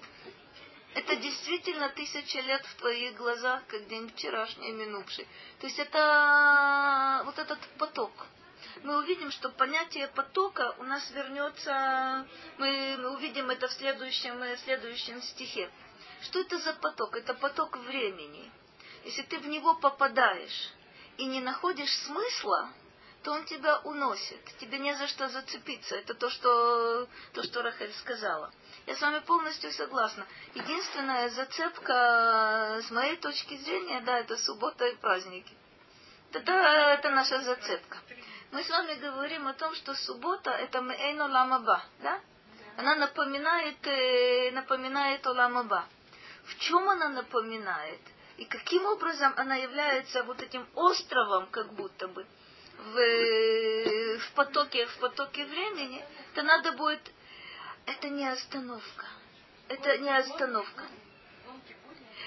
[0.95, 5.27] это действительно тысяча лет в твоих глазах, как день вчерашний минувший.
[5.61, 8.13] То есть это вот этот поток–
[8.83, 12.27] мы увидим, что понятие потока у нас вернется,
[12.59, 15.71] мы, мы увидим это в следующем, в следующем стихе.
[16.23, 17.17] Что это за поток?
[17.17, 18.51] Это поток времени.
[19.05, 20.73] Если ты в него попадаешь
[21.17, 22.71] и не находишь смысла,
[23.23, 24.45] то он тебя уносит.
[24.59, 25.97] Тебе не за что зацепиться.
[25.97, 28.53] Это то, что, то, что Рахель сказала.
[28.87, 30.27] Я с вами полностью согласна.
[30.55, 35.53] Единственная зацепка, с моей точки зрения, да, это суббота и праздники.
[36.33, 37.99] Это, это наша зацепка
[38.53, 42.21] мы с вами говорим о том, что суббота это Мейну Ламаба, да?
[42.77, 45.87] Она напоминает, э, напоминает Оламаба.
[46.45, 48.01] В чем она напоминает?
[48.37, 52.27] И каким образом она является вот этим островом, как будто бы,
[52.79, 57.01] в, в потоке, в потоке времени, то надо будет...
[57.87, 59.07] Это не остановка.
[59.69, 60.85] Это не остановка.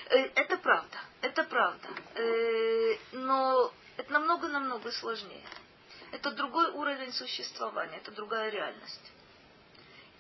[0.10, 0.98] Э, это правда.
[1.22, 1.88] Это правда.
[2.16, 5.46] Э, но это намного-намного сложнее.
[6.16, 9.12] Это другой уровень существования, это другая реальность.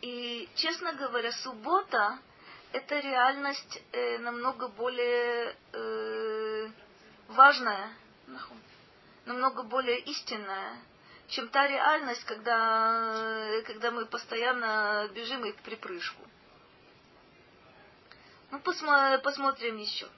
[0.02, 2.20] И, честно говоря, суббота–
[2.74, 6.70] это реальность э, намного более э,
[7.30, 7.93] важная,
[9.26, 10.82] намного более истинная,
[11.30, 16.22] чем та реальность, когда, когда мы постоянно бежим и припрыжку.
[18.52, 20.10] Ну, посмо, посмотрим еще.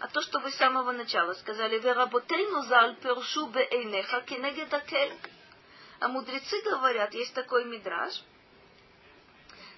[0.00, 5.16] А то, что вы с самого начала сказали, «Веработейну зал першу беэйнеха кенегет акель».
[6.00, 8.12] А мудрецы говорят, есть такой мидраж,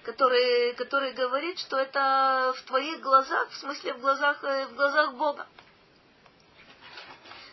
[0.03, 5.13] который, который говорит, что это в твоих глазах, в смысле в глазах, э, в глазах
[5.13, 5.47] Бога.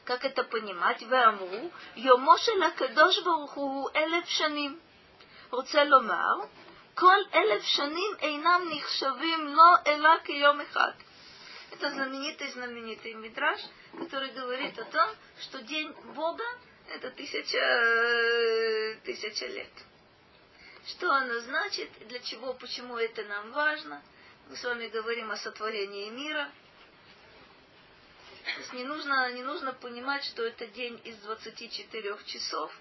[0.05, 1.03] Как это понимать?
[1.09, 4.81] ואמרו, יומו של הקדוש ברוך הוא אלף שנים.
[5.51, 6.35] רוצה לומר,
[6.95, 10.93] כל אלף שנים אינם נחשבים לו אלא כיום אחד.
[11.72, 13.62] Это знаменитый знаменитый мидраж,
[13.98, 16.44] который говорит о том, что день Бога
[16.90, 19.72] это тысяча, тысяча лет.
[20.88, 24.02] Что оно значит, для чего, почему это нам важно.
[24.50, 26.50] Мы с вами говорим о сотворении мира.
[28.44, 32.72] То есть не нужно, не нужно понимать, что это день из 24 часов.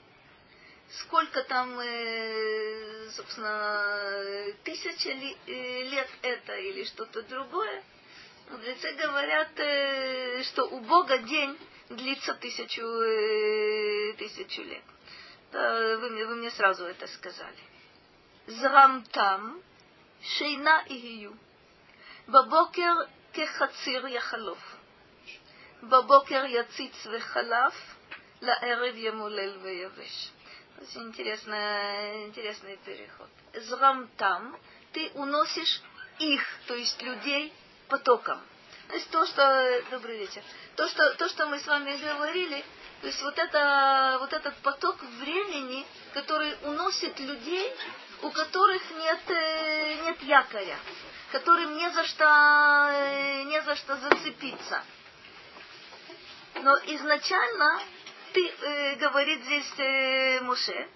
[0.90, 7.84] Сколько там, э, собственно, тысяча э, лет это или что-то другое.
[8.49, 11.57] Мудрецы говорят, э, что у Бога день
[11.89, 12.81] длится тысячу,
[14.17, 14.83] тысячу лет.
[15.51, 17.57] Вы, вы мне сразу это сказали.
[18.47, 19.57] זרמתם
[20.21, 21.31] שינה יהיו.
[22.27, 22.93] בבוקר
[23.33, 24.75] כחציר יחלוף.
[25.83, 27.95] בבוקר יציץ וחלף,
[28.41, 30.31] לערב ימולל ויבש.
[30.81, 33.29] Очень интересный, интересный переход.
[33.53, 34.57] Зрамтам,
[34.91, 35.81] ты уносишь
[36.19, 37.53] их, то есть людей,
[37.88, 38.40] потоком.
[38.88, 39.82] То есть то, что...
[39.90, 40.42] Добрый вечер.
[40.76, 42.64] То, что, то, что мы с вами говорили,
[43.00, 45.84] то есть вот, это, вот этот поток времени,
[46.14, 47.74] который уносит людей
[48.22, 50.78] у которых нет, э, нет якоря,
[51.32, 54.82] которым не за что, э, не за что зацепиться.
[56.54, 57.80] Но изначально
[58.32, 60.88] ты, э, говорит здесь Муше,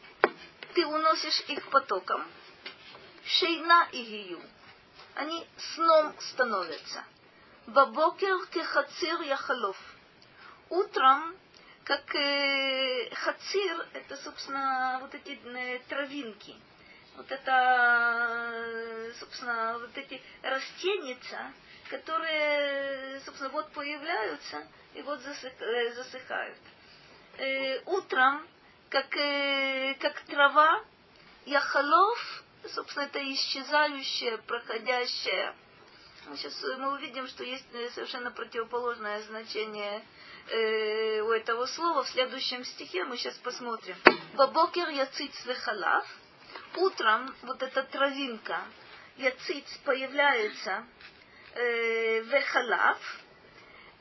[0.74, 2.26] ты уносишь их потоком.
[3.24, 4.43] Шейна и гию.
[5.15, 7.05] Они сном становятся.
[7.67, 9.77] Бабокер кехацир яхалов.
[10.69, 11.37] Утром,
[11.85, 16.57] как э, хацир, это, собственно, вот эти э, травинки–
[17.17, 21.53] вот это, собственно, вот эти растеница,
[21.91, 26.59] которые, собственно, вот появляются и вот э, засыхают.
[27.39, 28.47] Э, утром,
[28.89, 30.85] как, э, как трава,
[31.45, 35.55] яхалов, собственно, это исчезающее, проходящее.
[36.37, 40.05] Сейчас мы увидим, что есть совершенно противоположное значение
[40.49, 42.05] э, у этого слова.
[42.05, 43.97] В следующем стихе мы сейчас посмотрим.
[44.35, 46.07] Бабокер яциц вехалав–
[46.77, 48.65] утром вот эта травинка,
[49.17, 50.85] яциц, появляется
[51.55, 52.99] э, вехалав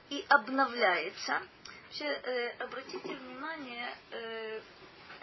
[0.09, 1.41] и обновляется.
[1.85, 4.61] Вообще, э, обратите внимание э,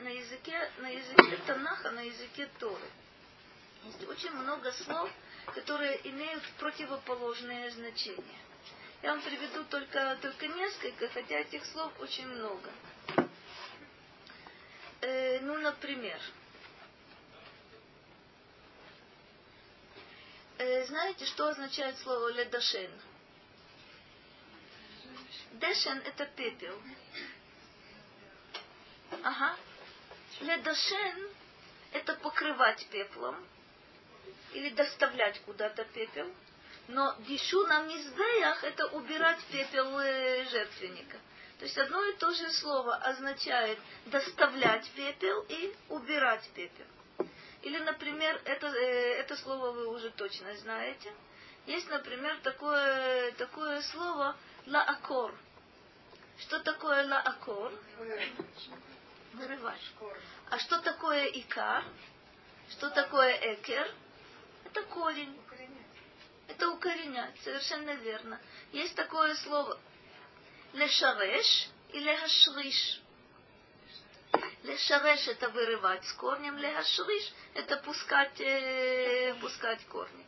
[0.01, 2.89] на языке, на языке Танаха, на языке Торы.
[3.85, 5.11] Есть очень много слов,
[5.55, 8.39] которые имеют противоположные значения.
[9.03, 12.71] Я вам приведу только, только несколько, хотя этих слов очень много.
[15.01, 16.21] Э, ну, например,
[20.61, 22.91] Э, знаете, что означает слово ледашен?
[25.53, 26.83] Дешен это пепел.
[29.23, 29.57] Ага.
[30.41, 31.29] Ледашен
[31.93, 33.37] это покрывать пеплом
[34.53, 36.27] или доставлять куда-то пепел.
[36.89, 41.19] Но дишу на мизбеях это убирать пепел э, жертвенника.
[41.59, 46.87] То есть одно и то же слово означает доставлять пепел и убирать пепел.
[47.63, 51.13] Или, например, это, э, это слово вы уже точно знаете.
[51.67, 54.37] Есть, например, такое, такое слово
[54.67, 55.35] лаакор.
[56.39, 57.73] Что такое лаакор?
[59.35, 59.81] Вырывать.
[60.51, 61.85] А что такое икар?
[62.71, 63.93] Что такое экер?
[64.71, 65.35] Это корень.
[66.47, 68.41] Это укоренять, совершенно верно.
[68.73, 69.79] Есть такое слово
[70.73, 73.01] лешареш и лехашриш.
[74.65, 80.27] Лешареш это вырывать с корнем, лехашриш это пускать, э, пускать корни.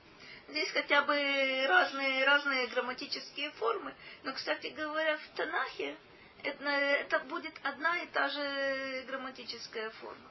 [0.49, 3.95] Здесь хотя бы разные, разные грамматические формы.
[4.23, 5.97] Но, кстати говоря, в Танахе
[6.43, 10.31] это, это будет одна и та же грамматическая форма.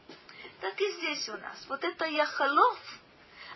[0.61, 1.65] Так и здесь у нас.
[1.67, 2.79] Вот это яхалов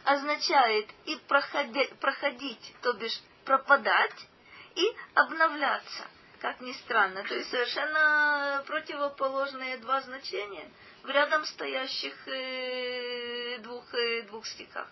[0.06, 4.28] означает и проходить, проходить, то бишь пропадать,
[4.76, 6.08] и обновляться,
[6.39, 7.24] как ни странно.
[7.24, 10.70] То есть совершенно противоположные два значения
[11.04, 14.88] в рядом стоящих э, двух, э, двух стихах.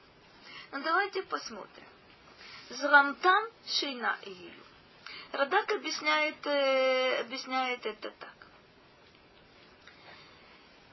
[0.71, 1.85] Ну давайте посмотрим.
[2.69, 4.51] Зрамтан шейна илю.
[5.31, 8.40] Радак объясняет, э, объясняет это так.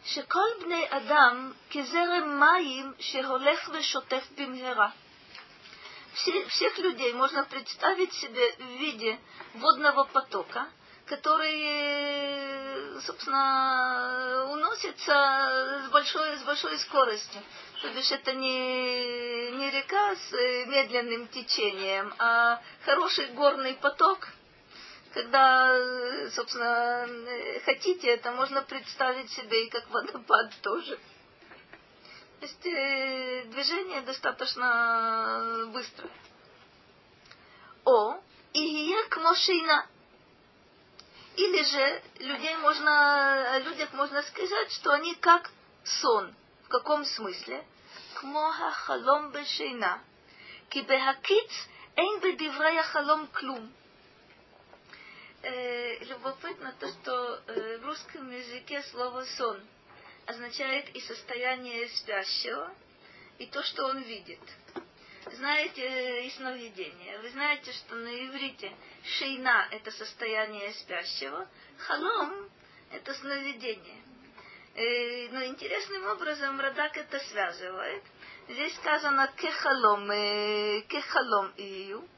[0.08, 4.90] שכל בני אדם כזרם מים שהולך ושוטף במהרה.
[6.48, 9.20] Всех людей можно представить себе в виде
[9.56, 10.68] водного потока,
[11.08, 11.60] который,
[13.02, 17.42] собственно, уносится с большой, с большой скоростью.
[17.82, 20.32] То бишь это не, не река с
[20.68, 24.28] медленным течением, а хороший горный поток,
[25.19, 30.97] когда, э, собственно, э, хотите, это можно представить себе и как водопад тоже.
[32.39, 36.13] То есть э, движение достаточно быстрое.
[37.85, 38.21] О,
[38.53, 39.87] и я машина.
[41.35, 45.51] Или же людей можно, о людях можно сказать, что они как
[45.83, 46.33] сон.
[46.63, 47.67] В каком смысле?
[48.15, 50.01] Кмоха халом бешейна.
[50.69, 51.51] Кибехакиц
[51.97, 53.73] эйн бедиврая халом клум
[55.43, 59.61] э, любопытно то, что э, в русском языке слово сон
[60.27, 62.75] означает и состояние спящего,
[63.39, 64.41] и то, что он видит.
[65.33, 67.19] Знаете э, и сновидение.
[67.21, 68.73] Вы знаете, что на иврите
[69.05, 71.47] шейна– это состояние спящего,
[71.79, 72.51] халом–
[72.91, 74.03] это сновидение.
[74.75, 78.03] И, но интересным образом Радак это связывает.
[78.49, 82.09] Здесь сказано кехалом, э, кехалом ию.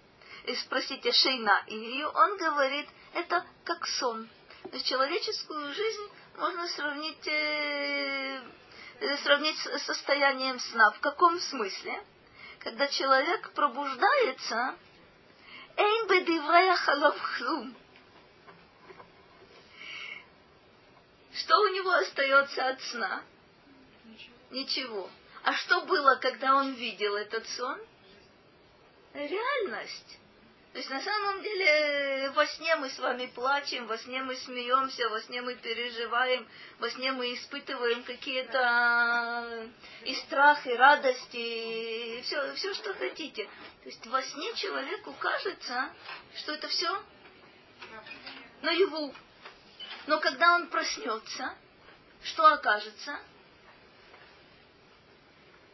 [0.47, 2.11] И спросите шейна ию.
[2.15, 4.29] Он говорит– это как сон.
[4.85, 8.41] Человеческую жизнь можно сравнить, э,
[9.23, 10.91] сравнить с состоянием сна.
[10.93, 12.05] В каком смысле?
[12.61, 14.77] Когда человек пробуждается,
[15.77, 17.75] эйн бедиврея халов хлум.
[21.33, 23.23] Что у него остается от сна?
[24.51, 25.09] Ничего.
[25.43, 27.81] А что было, когда он видел этот сон?
[29.15, 30.20] Реальность.
[30.73, 35.09] То есть на самом деле во сне мы с вами плачем, во сне мы смеемся,
[35.09, 36.47] во сне мы переживаем,
[36.79, 39.69] во сне мы испытываем какие-то
[40.05, 43.47] и страх, и радость, и все, все, что хотите.
[43.83, 45.91] То есть во сне человеку кажется,
[46.37, 47.03] что это все
[48.63, 49.13] наяву.
[50.07, 51.53] Но когда он проснется,
[52.23, 53.19] что окажется?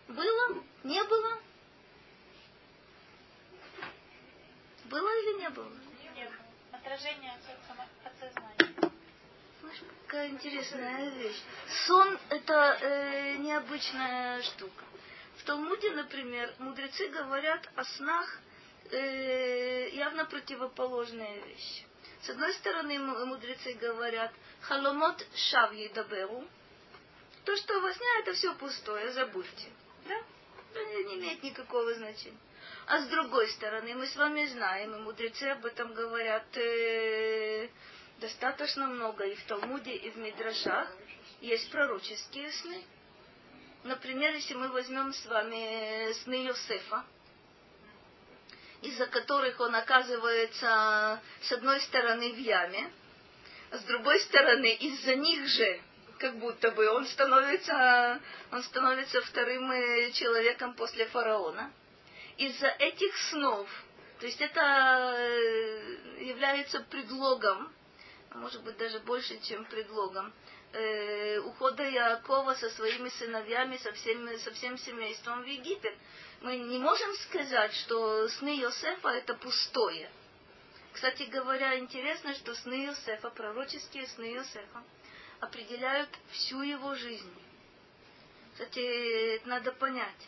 [0.09, 0.65] Было?
[0.85, 1.46] Не было?
[4.91, 5.71] Было или не было?
[6.15, 6.31] Нет.
[6.73, 7.33] Отражение
[8.05, 8.93] от сознания.
[9.61, 11.43] Слышь, какая интересная вещь.
[11.87, 14.85] Сон– это э, необычная штука.
[15.39, 18.41] В Талмуде, например, мудрецы говорят о снах
[18.91, 21.85] э, явно противоположные вещи.
[22.23, 26.45] С одной стороны, мудрецы говорят «халомот шав едаберу»,
[27.45, 29.69] то, что во сне, это все пустое, забудьте.
[30.09, 30.17] Да?
[30.75, 32.39] Это не имеет никакого значения.
[32.89, 37.69] А с другой стороны, мы с вами знаем, и мудрецы об этом говорят э,
[38.21, 40.89] достаточно много и в Талмуде, и в Мидрашах.
[41.41, 42.85] Есть пророческие сны.
[43.83, 47.05] Например, если мы возьмем с вами сны Йосефа,
[48.83, 52.89] из-за которых он оказывается с одной стороны в яме,
[53.73, 55.81] а с другой стороны из-за них же
[56.21, 58.21] как будто бы он становится,
[58.53, 61.73] он становится вторым э, человеком после фараона
[62.37, 63.69] из-за этих снов,
[64.21, 67.73] то есть это э, является предлогом,
[68.31, 70.33] а может быть даже больше, чем предлогом,
[70.73, 75.95] э, ухода Якова со своими сыновьями, со всем, со всем семейством в Египет.
[76.41, 80.11] Мы не можем сказать, что сны Йосефа это пустое.
[80.93, 84.83] Кстати говоря, интересно, что сны Йосефа, пророческие сны Йосефа,
[85.41, 87.35] определяют всю его жизнь.
[88.55, 90.27] Кстати, это надо понять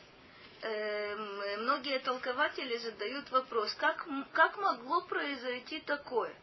[0.63, 6.35] э, многие толкователи задают вопрос, как, как могло произойти такое?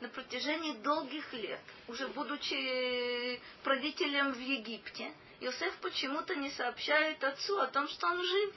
[0.00, 7.66] На протяжении долгих лет, уже будучи правителем в Египте, Иосиф почему-то не сообщает отцу о
[7.66, 8.54] том, что он жив.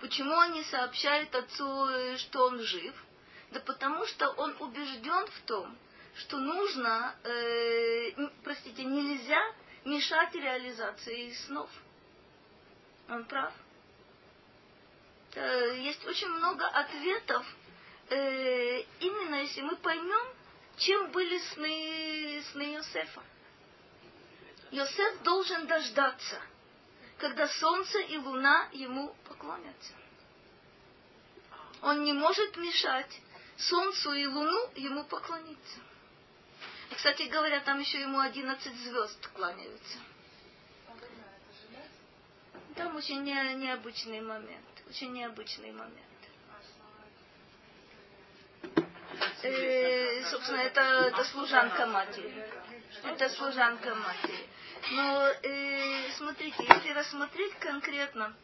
[0.00, 2.94] Почему он не сообщает отцу, э, что он жив?
[3.50, 5.76] Да потому что он убежден в том,
[6.14, 8.12] что нужно, э,
[8.44, 9.40] простите, нельзя
[9.84, 11.70] мешать реализации снов.
[13.10, 13.52] Он прав.
[15.34, 17.44] Э, есть очень много ответов,
[18.08, 20.26] э, именно если мы поймем,
[20.76, 23.22] чем были сны, сны Йосефа.
[24.70, 26.40] Йосеф должен дождаться,
[27.18, 29.92] когда солнце и луна ему поклонятся.
[31.82, 33.20] Он не может мешать
[33.56, 35.80] солнцу и луну ему поклониться.
[36.94, 39.98] Кстати говоря, там еще ему 11 звезд кланяются.
[42.80, 44.64] Там очень не, необычный момент.
[44.88, 46.00] Очень необычный момент.
[49.42, 52.32] Э, собственно, это, это служанка матери.
[53.04, 54.46] Это служанка матери.
[54.92, 58.34] Но э, смотрите, если рассмотреть конкретно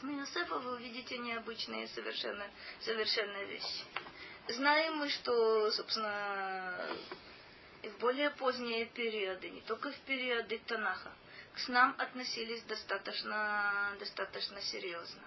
[0.00, 2.44] сны Юсефа, вы увидите необычные совершенно,
[2.80, 3.84] совершенно вещи.
[4.48, 6.78] Знаем мы, что, собственно,
[7.82, 11.10] и в более поздние периоды, не только в периоды Танаха,
[11.60, 15.22] к снам относились достаточно, достаточно серьезно.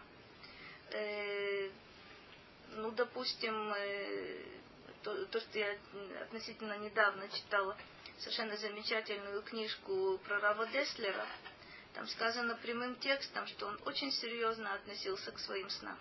[0.91, 1.69] Э,
[2.71, 4.43] ну, допустим, э,
[5.03, 5.77] то, то, что я
[6.21, 7.77] относительно недавно читала
[8.17, 11.25] совершенно замечательную книжку про Рава Деслера,
[11.93, 15.99] там сказано прямым текстом, что он очень серьезно относился к своим снам.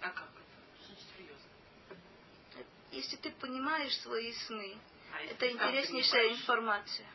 [0.00, 0.28] А как?
[0.86, 1.48] Значит, серьезно.
[2.92, 4.76] Если ты понимаешь свои сны,
[5.12, 6.40] А это интереснейшая понимаешь?
[6.40, 7.06] информация.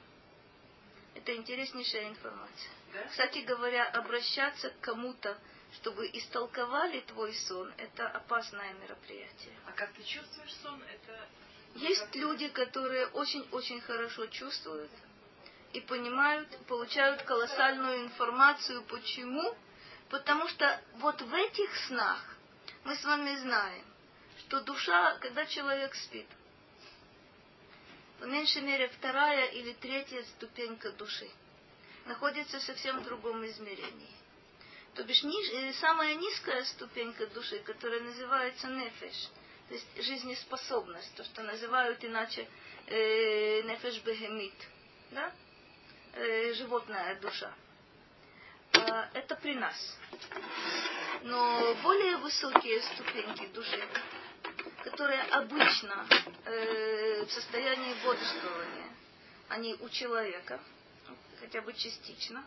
[1.18, 2.72] Это интереснейшая информация.
[2.94, 3.04] Да?
[3.08, 5.36] Кстати говоря, обращаться к кому-то,
[5.74, 9.54] чтобы истолковали твой сон, это опасное мероприятие.
[9.66, 11.28] А как ты чувствуешь сон, это...
[11.74, 14.92] Есть люди, которые очень-очень хорошо чувствуют
[15.74, 18.84] и понимают, получают колоссальную информацию.
[18.84, 19.56] Почему?
[20.10, 22.24] Потому что вот в этих снах
[22.84, 23.86] мы с вами знаем,
[24.40, 26.28] что душа, когда человек спит,
[28.20, 31.30] по меньшей мере вторая или третья ступенька души
[32.06, 34.16] находится совсем в другом измерении.
[34.96, 39.30] То бишь ниж- э, самая низкая ступенька души, которая называется нефеш,
[39.68, 42.48] то есть жизнеспособность, то, что называют иначе
[42.88, 44.56] э, нефеш бегемит,
[45.12, 45.32] да?
[46.14, 47.54] Э, животная душа.
[48.74, 49.98] А, это при нас.
[51.24, 53.88] Но более высокие ступеньки души,
[54.90, 56.08] которые обычно
[56.46, 58.90] э, в состоянии бодрствования,
[59.50, 60.60] они у человека,
[61.42, 62.46] хотя бы частично,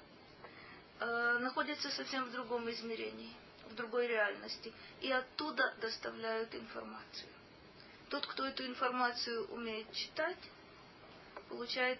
[1.00, 3.32] э, находятся совсем в другом измерении,
[3.70, 4.72] в другой реальности,
[5.02, 7.28] и оттуда доставляют информацию.
[8.08, 10.38] Тот, кто эту информацию умеет читать,
[11.50, 11.98] получает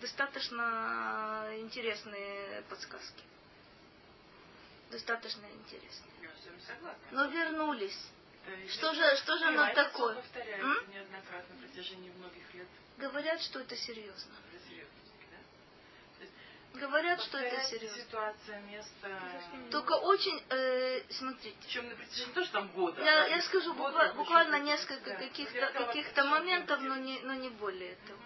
[0.00, 3.22] достаточно интересные подсказки.
[4.90, 6.30] Достаточно интересные.
[7.12, 8.10] Но вернулись.
[8.68, 10.16] Что же, что же оно такое?
[10.88, 12.66] неоднократно на протяжении многих лет.
[12.98, 14.34] Говорят, что это серьезно.
[14.52, 14.90] Это серьезно,
[15.30, 16.78] да?
[16.80, 18.02] Говорят, что это серьезно.
[18.02, 19.20] ситуация, место...
[19.70, 23.02] Только очень, э, смотрите, Причем на протяжении тоже там года.
[23.02, 25.16] я, да, я скажу год, буква- буквально несколько да.
[25.16, 28.20] каких-то каких моментов, но не, но не более этого.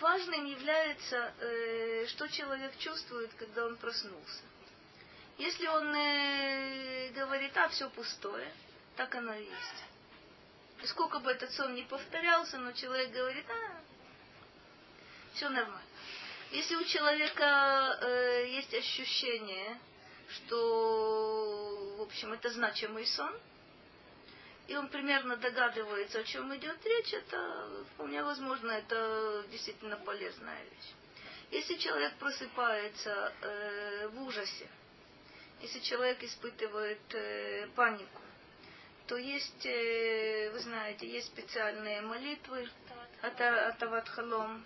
[0.00, 4.42] Важным является, э, что человек чувствует, когда он проснулся.
[5.38, 8.52] Если он э, говорит, а все пустое,
[8.96, 9.84] так оно и есть.
[10.82, 13.80] И сколько бы этот сон не повторялся, но человек говорит, а,
[15.34, 15.80] все нормально.
[16.50, 19.78] Если у человека э, есть ощущение,
[20.28, 23.32] что, в общем, это значимый сон,
[24.68, 30.92] и он примерно догадывается, о чем идет речь, это вполне возможно, это действительно полезная вещь.
[31.50, 34.68] Если человек просыпается э, в ужасе,
[35.60, 38.22] если человек испытывает э, панику,
[39.06, 42.68] то есть, э, вы знаете, есть специальные молитвы,
[43.20, 44.64] это Атават Халом,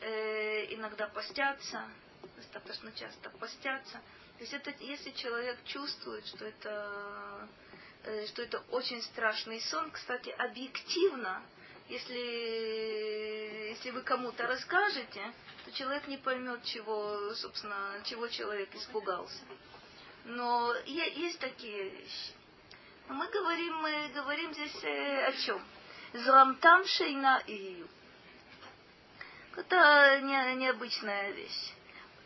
[0.00, 1.88] э, иногда постятся,
[2.36, 4.00] достаточно часто постятся.
[4.36, 7.48] То есть это, если человек чувствует, что это,
[8.04, 11.42] э, что это очень страшный сон, кстати, объективно,
[11.88, 15.32] если, если вы кому-то расскажете,
[15.64, 19.42] то человек не поймет, чего, собственно, чего человек испугался.
[20.26, 22.39] Но есть такие вещи.
[23.10, 25.60] Мы говорим, мы говорим здесь э, о чем?
[26.12, 27.88] Зламтам шейна ию.
[29.56, 31.72] Это не, необычная вещь.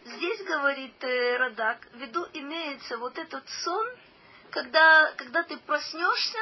[0.05, 3.87] Здесь, говорит э, Радак, в виду имеется вот этот сон,
[4.51, 6.39] когда, когда ты проснешься,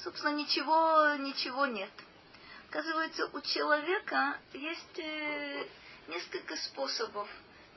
[0.00, 1.90] собственно, ничего, ничего нет.
[2.68, 5.66] Оказывается, у человека есть э,
[6.08, 7.30] несколько способов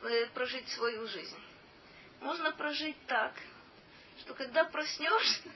[0.03, 1.39] э, прожить свою жизнь.
[2.19, 3.31] Можно прожить так,
[4.19, 5.49] что когда проснешься,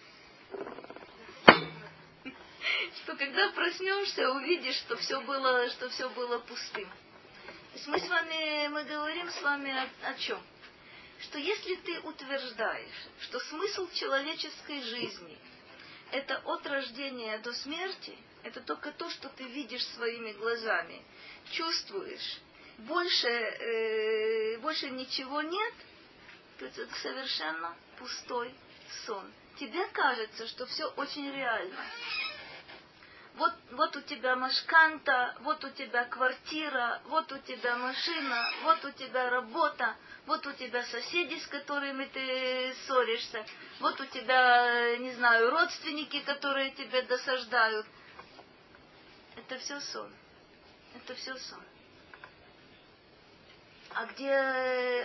[3.04, 6.88] что когда проснешься, увидишь, что все было, что все было пустым.
[6.88, 10.42] То есть мы с вами, мы говорим с вами о, о чем?
[11.22, 15.38] Что если ты утверждаешь, что смысл человеческой жизни
[16.12, 21.02] это от рождения до смерти, это только то, что ты видишь своими глазами,
[21.52, 22.40] чувствуешь,
[22.80, 25.74] больше, э, больше ничего нет,
[26.60, 28.54] то это совершенно пустой
[29.06, 29.32] сон.
[29.62, 31.86] Тебе кажется, что все очень реально.
[33.36, 38.90] Вот, вот у тебя машканта, вот у тебя квартира, вот у тебя машина, вот у
[38.90, 39.96] тебя работа,
[40.26, 43.46] вот у тебя соседи, с которыми ты ссоришься,
[43.82, 47.86] вот у тебя, не знаю, родственники, которые тебе досаждают.
[49.36, 50.12] Это все сон.
[50.96, 51.64] Это все сон.
[53.94, 54.34] А где,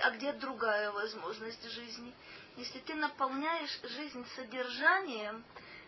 [0.03, 2.15] а где другая возможность жизни?
[2.57, 5.45] Если ты наполняешь жизнь содержанием,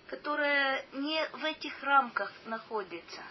[0.08, 3.22] которое не в этих рамках находится.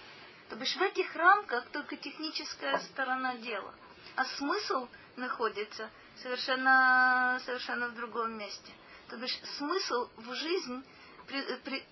[0.49, 3.73] То бишь в этих рамках только техническая сторона дела.
[4.15, 5.89] А смысл находится
[6.21, 8.71] совершенно, совершенно в другом месте.
[9.09, 10.83] То бишь смысл в жизнь,
[11.27, 11.85] при, при,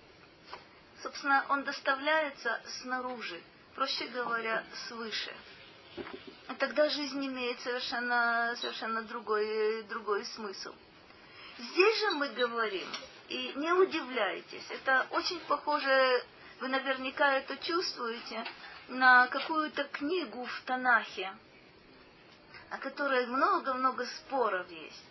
[1.02, 3.42] собственно, он доставляется снаружи,
[3.74, 5.34] проще говоря, свыше.
[5.96, 10.74] И тогда жизнь имеет совершенно, совершенно другой, другой смысл.
[11.58, 12.86] Здесь же мы говорим,
[13.28, 16.24] и не удивляйтесь, это очень похоже,
[16.60, 18.44] вы наверняка это чувствуете,
[18.88, 21.34] на какую-то книгу в Танахе,
[22.70, 25.02] о которой много-много споров есть.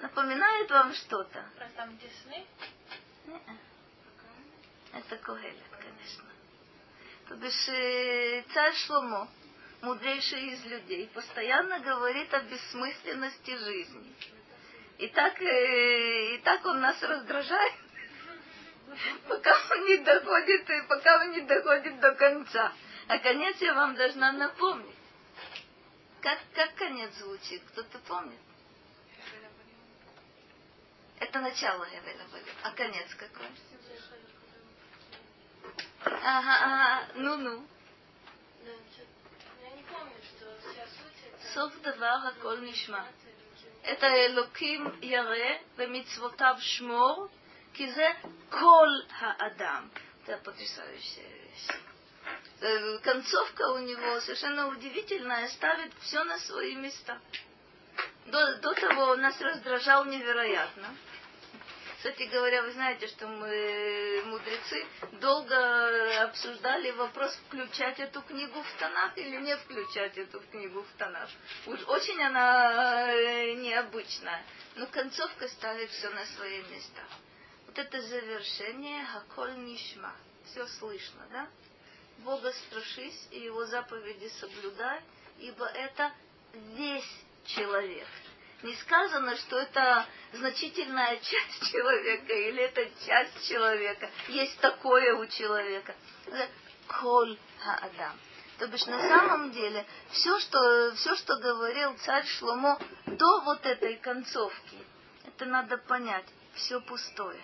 [0.00, 1.44] Напоминает вам что-то?
[1.56, 2.46] Про там где сны?
[4.92, 6.24] Это Когелет, конечно.
[7.28, 9.28] То бишь э, царь Шломо,
[9.82, 14.14] мудрейший из людей, постоянно говорит о бессмысленности жизни.
[14.98, 17.74] И так, э, и так он нас раздражает,
[19.28, 22.72] пока он не доходит, и пока он не доходит до конца.
[23.06, 24.96] А конец я вам должна напомнить.
[26.20, 27.62] Как, как конец звучит?
[27.68, 28.40] Кто-то помнит?
[31.20, 32.24] Это начало я Эвеля
[32.64, 33.46] А конец какой?
[36.04, 37.66] Ага, ага, ну-ну.
[38.64, 38.72] Ну,
[39.62, 41.52] я не помню, что вся суть это...
[41.52, 43.06] Сов давара коль нишма.
[43.91, 47.27] את האלוקים ירא ומצוותיו שמור,
[47.73, 48.09] כי זה
[48.49, 48.87] כל
[49.19, 49.87] האדם.
[50.25, 51.67] Это потрясающая вещь.
[52.61, 57.19] Э, Концовка у него совершенно удивительная, ставит все на свои места.
[58.27, 60.95] До, до того он нас раздражал невероятно.
[61.98, 64.86] Кстати говоря, вы знаете, что мы, мудрецы,
[65.20, 71.28] долго обсуждали вопрос, включать эту книгу в Танах или не включать эту книгу в Танах.
[71.66, 74.44] Уж очень она э, необычная.
[74.76, 77.02] Но концовка ставит все на свои места.
[77.66, 80.14] Вот это завершение Хаколь Нишма.
[80.44, 81.48] Все слышно, да?
[82.18, 85.00] Бога страшись и его заповеди соблюдай,
[85.40, 86.12] ибо это
[86.76, 88.06] весь человек
[88.62, 94.10] не сказано, что это значительная часть человека или это часть человека.
[94.28, 95.94] Есть такое у человека.
[96.86, 98.18] Коль Адам.
[98.58, 103.96] То бишь на самом деле все что, все, что говорил царь Шломо до вот этой
[103.96, 104.78] концовки,
[105.24, 107.40] это надо понять, все пустое.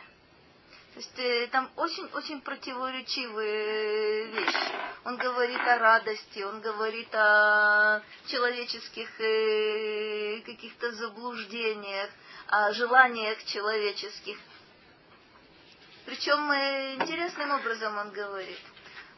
[0.95, 4.73] То есть э, там очень-очень противоречивые вещи.
[5.05, 12.11] Он говорит о радости, он говорит о человеческих э, каких-то заблуждениях,
[12.47, 14.39] о желаниях человеческих.
[16.07, 18.61] Причем э, интересным образом он говорит.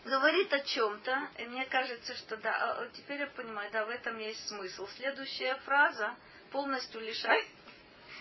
[0.06, 4.18] Говорит о чем-то, и мне кажется, что да, а, теперь я понимаю, да, в этом
[4.18, 4.88] есть смысл.
[4.96, 6.14] Следующая фраза
[6.52, 7.46] полностью лишает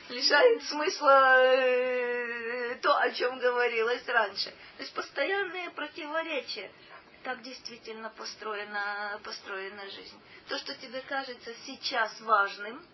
[0.10, 4.50] лишает смысла э, то, о чем говорилось раньше.
[4.78, 6.72] То есть постоянные противоречия.
[7.24, 10.20] Так действительно построена, построена жизнь.
[10.48, 12.86] То, что тебе кажется сейчас важным,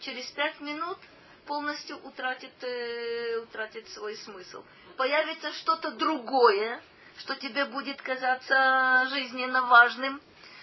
[0.00, 0.98] через пять минут
[1.46, 4.62] полностью утратит, э, утратит свой смысл.
[4.96, 6.82] Появится что-то другое,
[7.18, 10.20] что тебе будет казаться жизненно важным,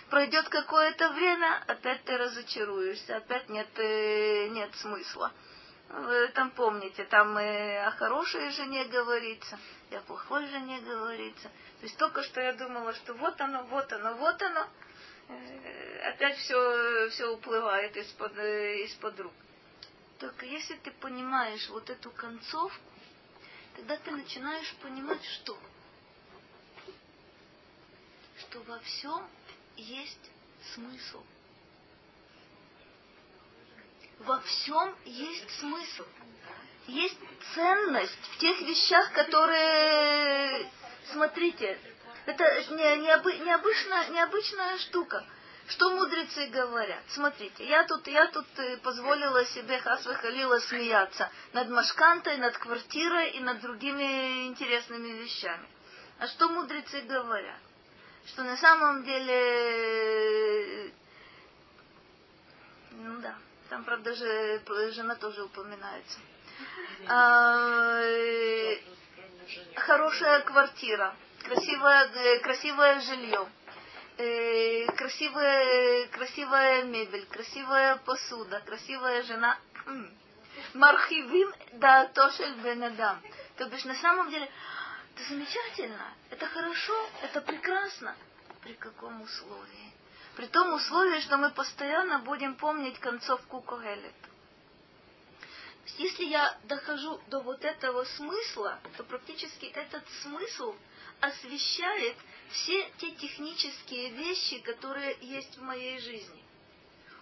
[0.09, 5.31] пройдет какое-то время, опять ты разочаруешься, опять нет, э, нет смысла.
[5.89, 9.57] Вы там помните, там и о хорошей жене говорится,
[9.89, 11.49] и о плохой жене говорится.
[11.79, 14.67] То есть только что я думала, что вот оно, вот оно, вот оно,
[15.29, 19.33] э, опять все, все уплывает из-под, э, из-под рук.
[20.19, 22.83] Только если ты понимаешь вот эту концовку,
[23.77, 25.57] тогда ты начинаешь понимать, что?
[28.39, 29.25] Что во всем
[29.77, 30.31] есть
[30.73, 31.23] смысл–
[34.27, 36.05] во всем есть смысл.
[36.87, 37.17] Есть
[37.55, 40.69] ценность в тех вещах, которые,
[41.11, 41.79] смотрите,
[42.25, 45.25] это не, необы, необычная, необычная штука.
[45.69, 47.03] Что мудрецы говорят?
[47.09, 53.31] Смотрите, я тут, я тут э, позволила себе хасвы халила смеяться над машкантой, над квартирой
[53.31, 55.67] и над другими интересными вещами.
[56.19, 57.59] А что мудрецы говорят?
[58.27, 60.93] Что на самом деле,
[62.91, 63.35] ну да,
[63.69, 64.61] там, правда, же
[64.91, 66.19] жена тоже упоминается.
[67.07, 68.01] А,
[69.75, 73.47] хорошая квартира, красивое, э, красивое жилье,
[74.17, 79.57] э, красивая, красивая мебель, красивая посуда, красивая жена.
[80.73, 83.21] Мархивим да тошель бенадам.
[83.57, 84.49] То бишь на самом деле
[85.15, 88.15] это замечательно, это хорошо, это прекрасно.
[88.61, 89.93] При каком условии?
[90.37, 94.13] При том условии, что мы постоянно будем помнить концовку Когелет.
[95.97, 100.75] Если я дохожу до вот этого смысла, то практически этот смысл
[101.21, 102.15] освещает
[102.51, 106.43] все те технические вещи, которые есть в моей жизни.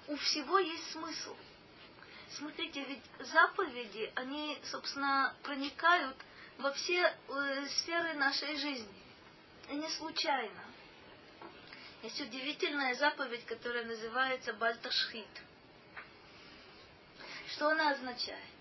[0.09, 1.37] У всего есть смысл.
[2.31, 6.17] Смотрите, ведь заповеди, они, собственно, проникают
[6.57, 6.99] во все
[7.29, 9.03] э, сферы нашей жизни.
[9.69, 10.64] И не случайно.
[12.05, 15.25] Есть удивительная заповедь, которая называется Бальташхит.
[17.47, 18.53] Что она означает?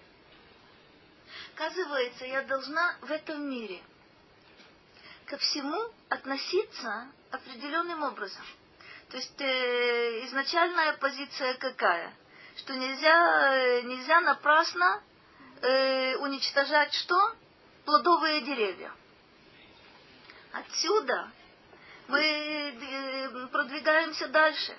[1.55, 3.83] Оказывается, я должна в этом мире
[5.27, 8.47] ко всему относиться определенным образом.
[9.11, 12.15] То есть э, изначальная позиция какая?
[12.57, 15.03] Что нельзя, э, нельзя напрасно
[15.61, 17.37] э, уничтожать что?
[17.85, 18.91] плодовые деревья.
[20.53, 21.31] Отсюда
[22.09, 24.75] мы э, продвигаемся дальше.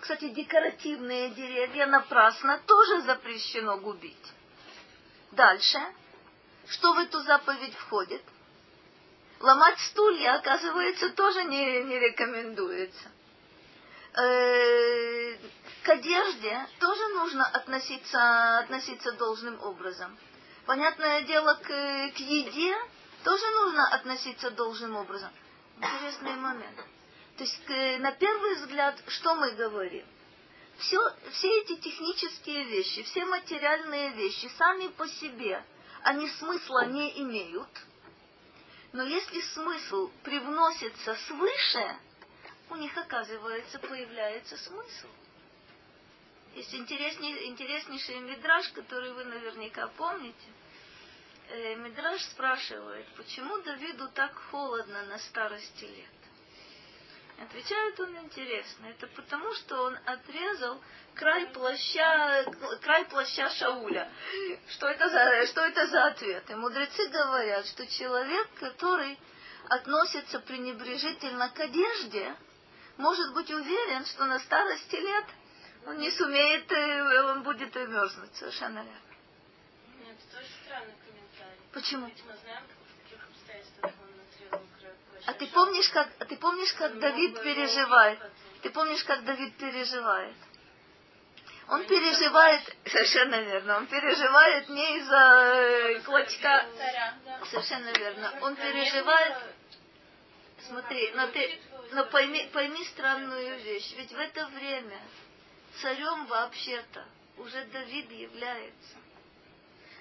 [0.00, 4.32] Кстати, декоративные деревья напрасно тоже запрещено губить.
[5.32, 5.78] Дальше.
[6.68, 8.22] Что в эту заповедь входит?
[9.40, 13.10] Ломать стулья, оказывается, тоже не, не рекомендуется.
[14.16, 15.36] Э,
[15.82, 20.16] к одежде тоже нужно относиться, относиться должным образом.
[20.66, 22.74] Понятное дело, к, к еде
[23.22, 25.30] тоже нужно относиться должным образом.
[25.76, 26.76] Интересный момент.
[27.36, 30.06] То есть, к, на первый взгляд, что мы говорим?
[30.78, 30.98] Все,
[31.32, 35.64] все эти технические вещи, все материальные вещи сами по себе,
[36.02, 37.68] они смысла не имеют.
[38.92, 41.96] Но если смысл привносится свыше,
[42.70, 45.08] у них, оказывается, появляется смысл.
[46.54, 50.48] Есть интересней, интереснейший мидраж, который вы наверняка помните.
[51.50, 56.08] Э, мидраж спрашивает, почему Давиду так холодно на старости лет?
[57.40, 58.86] Отвечает он интересно.
[58.86, 60.80] Это потому, что он отрезал
[61.14, 62.44] край плаща,
[62.80, 64.10] край плаща Шауля.
[64.68, 66.48] Что это, за, что это за ответ?
[66.48, 69.18] И мудрецы говорят, что человек, который
[69.68, 72.36] относится пренебрежительно к одежде,
[72.96, 75.24] может быть уверен, что на старости лет
[75.86, 78.34] он не сумеет, э, он будет мерзнуть.
[78.36, 79.00] Совершенно верно.
[79.98, 81.14] Нет, это тоже странный комментарий.
[81.14, 81.24] Почему?
[81.24, 81.98] Ведь мы знаем, в каких обстоятельствах он отрезал край плаща.
[85.26, 88.20] А ты помнишь, как, а ты помнишь, как Давид переживает?
[88.62, 90.36] Ты помнишь, как Давид переживает?
[91.68, 96.66] Он переживает, совершенно верно, он переживает не из-за э, клочка,
[97.50, 99.36] совершенно верно, он переживает,
[100.66, 101.58] смотри, но ты,
[101.92, 105.00] но пойми, пойми странную вещь, ведь в это время
[105.80, 107.06] царем вообще-то
[107.38, 108.96] уже Давид является,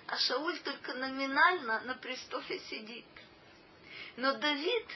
[0.07, 3.05] а Шауль только номинально на престоле сидит.
[4.17, 4.87] Но Давид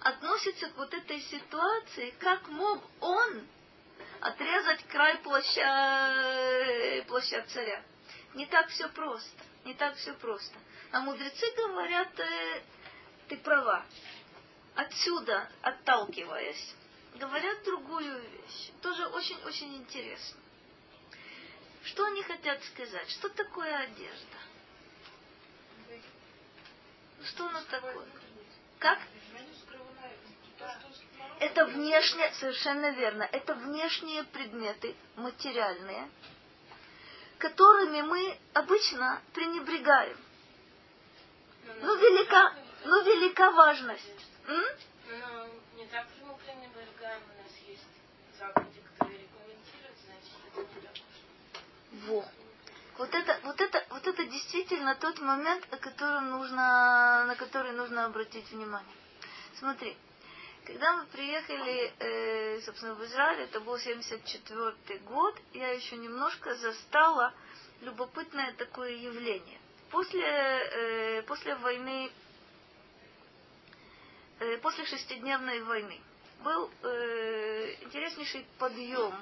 [0.00, 3.46] относится к вот этой ситуации, как мог он
[4.20, 7.82] отрезать край плаща, э, плаща царя.
[8.34, 9.44] Не так все просто.
[9.64, 10.56] Не так все просто.
[10.92, 12.62] А мудрецы говорят, э,
[13.28, 13.84] ты права.
[14.74, 16.74] Отсюда, отталкиваясь,
[17.16, 18.70] говорят другую вещь.
[18.82, 20.39] Тоже очень-очень интересно.
[21.84, 23.10] Что они хотят сказать?
[23.10, 24.36] Что такое одежда?
[27.24, 28.06] Что она такое?
[28.78, 28.98] Как?
[31.40, 36.10] Это внешние, совершенно верно, это внешние предметы, материальные,
[37.38, 40.18] которыми мы обычно пренебрегаем.
[41.80, 42.54] Ну, велика,
[42.84, 44.04] ну, велика важность.
[44.48, 44.64] М?
[45.08, 47.86] Но не так же мы пренебрегаем, у нас есть
[48.38, 51.00] заповеди, которые регламентируют, значит, это не так уж.
[51.92, 52.24] Во.
[52.98, 58.04] Вот это, вот это, вот это действительно тот момент, о котором нужно, на который нужно
[58.04, 58.94] обратить внимание.
[59.58, 59.96] Смотри,
[60.66, 67.32] когда мы приехали, э, собственно, в Израиль, это был 74 год, я еще немножко застала
[67.80, 69.58] любопытное такое явление.
[69.90, 72.12] После, э, после войны,
[74.38, 76.00] э, после шестидневной войны
[76.44, 79.14] был э, интереснейший подъем,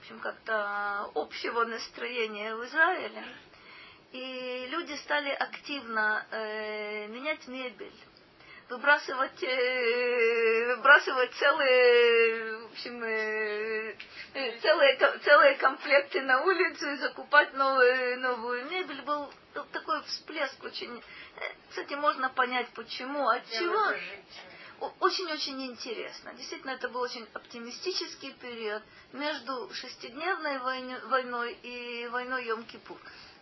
[0.00, 3.22] в общем, как-то общего настроения в Израиле.
[4.12, 7.92] И люди стали активно э, менять мебель,
[8.70, 13.94] выбрасывать, э, выбрасывать целые, в общем, э,
[14.34, 19.02] э, целые, целые комплекты на улицу и закупать новую, новую мебель.
[19.02, 19.30] Был
[19.70, 21.02] такой всплеск очень...
[21.68, 23.92] Кстати, можно понять, почему, от чего.
[24.80, 26.32] Очень-очень интересно.
[26.34, 32.98] Действительно, это был очень оптимистический период между шестидневной войной и войной Йом-Кипур.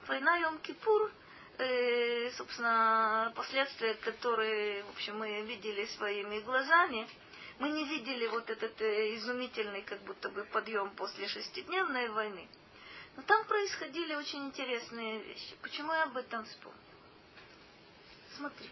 [0.08, 1.12] Война Йом-Кипур
[1.58, 7.06] э, собственно, последствия, которые, в общем, мы видели своими глазами,
[7.58, 12.48] мы не видели вот этот э, изумительный как будто бы подъем после шестидневной войны.
[13.16, 15.56] Но там происходили очень интересные вещи.
[15.60, 16.78] Почему я об этом вспомнил?
[18.36, 18.70] Смотри.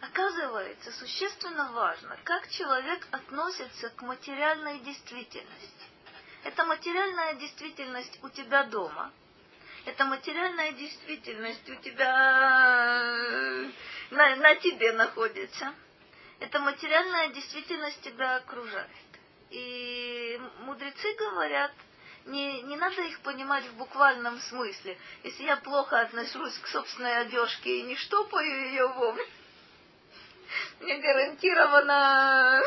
[0.00, 5.86] Оказывается, существенно важно, как человек относится к материальной действительности.
[6.44, 9.12] Это материальная действительность у тебя дома–
[9.86, 13.70] это материальная действительность у тебя э,
[14.10, 15.72] на, на тебе находится.
[16.40, 18.90] Эта материальная действительность тебя окружает.
[19.50, 21.70] И мудрецы говорят,
[22.24, 24.98] не, не надо их понимать в буквальном смысле.
[25.22, 29.30] Если я плохо отношусь к собственной одежке и не штопаю ее вовремя,
[30.80, 32.62] мне гарантировано,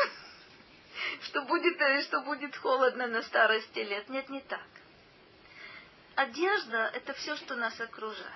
[1.22, 4.08] что будет, что будет холодно на старости лет.
[4.08, 4.60] Нет, не так
[6.20, 8.28] одежда– это все, что нас окружает.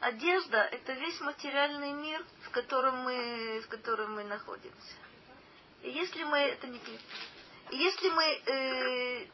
[0.00, 4.94] Одежда– это весь материальный мир, в котором мы, в котором мы находимся.
[5.82, 6.80] И если мы это не
[7.70, 9.26] если мы э,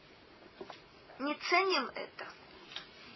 [1.19, 2.25] не ценим это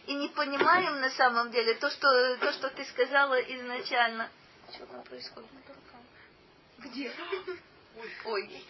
[0.06, 4.30] и не понимаем на самом деле то, что то, что ты сказала изначально,
[4.74, 5.50] что там происходит?
[6.80, 7.12] Где?
[8.26, 8.64] Ой.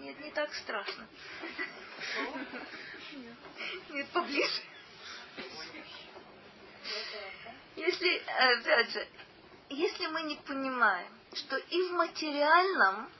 [0.00, 1.06] Нет, не так страшно.
[3.90, 4.62] Нет, поближе.
[7.76, 9.08] Если, опять же,
[9.70, 13.10] если мы не понимаем, что и в материальном,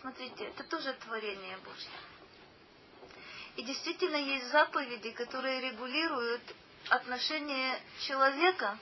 [0.00, 1.90] смотрите, это тоже творение Божье.
[3.56, 6.42] И действительно есть заповеди, которые регулируют
[6.88, 8.78] отношение человека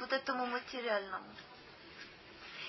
[0.00, 1.26] вот этому материальному.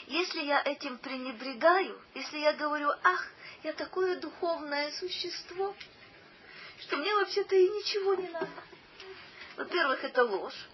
[0.08, 3.28] Если я этим пренебрегаю, если я говорю, ах,
[3.64, 5.76] я такое духовное существо,
[6.80, 8.50] что мне вообще-то и ничего не надо.
[9.56, 10.68] Во-первых, это ложь.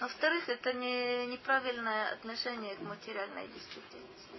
[0.00, 4.30] Во-вторых, это не, неправильное отношение к материальной действительности.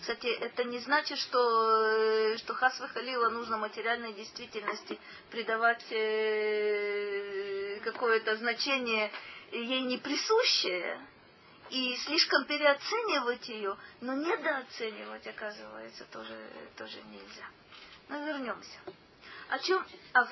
[0.00, 4.98] Кстати, это не значит, что, что Хасва Халила нужно материальной действительности
[5.30, 9.10] придавать э, какое-то значение
[9.52, 11.00] ей не присущее
[11.70, 16.36] и слишком переоценивать ее, но недооценивать, оказывается, тоже,
[16.76, 17.44] тоже нельзя.
[18.08, 18.78] Но вернемся.
[19.48, 19.84] О чем...
[20.14, 20.26] А...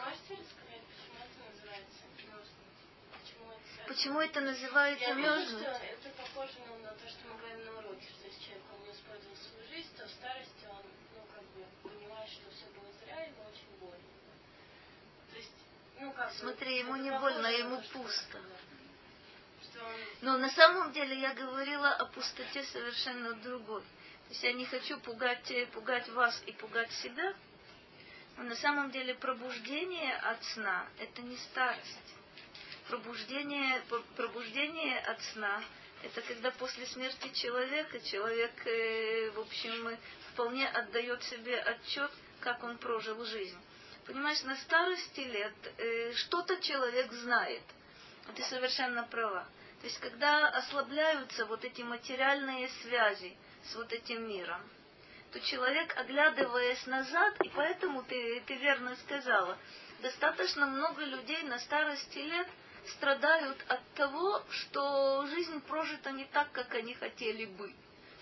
[3.86, 5.62] Почему это называется мерзнуть?
[5.62, 9.36] Это похоже на то, что мы говорим на уроке, что если человек он не использовал
[9.36, 10.82] свою жизнь, то в старости он,
[11.14, 14.02] ну, как бы, понимает, что все было зря, ему очень больно.
[15.30, 15.52] То есть,
[16.00, 18.40] ну, как Смотри, ему не больно, ему пусто.
[20.22, 23.82] Но на самом деле я говорила о пустоте совершенно другой.
[23.82, 27.34] То есть я не хочу пугать, пугать вас и пугать себя,
[28.36, 32.14] но на самом деле пробуждение от сна– это не старость.
[32.88, 33.82] Пробуждение,
[34.16, 35.62] пробуждение от сна–
[36.02, 39.96] это когда после смерти человека человек, э, в общем,
[40.32, 42.10] вполне отдает себе отчет,
[42.40, 43.58] как он прожил жизнь.
[44.06, 47.62] Понимаешь, на старости лет э, что-то человек знает.
[48.34, 49.46] Ты совершенно права.
[49.86, 53.36] То есть, когда ослабляются вот эти материальные связи
[53.70, 54.60] с вот этим миром,
[55.30, 59.56] то человек, оглядываясь назад, и поэтому ты, ты верно сказала,
[60.02, 62.48] достаточно много людей на старости лет
[62.96, 67.72] страдают от того, что жизнь прожита не так, как они хотели бы.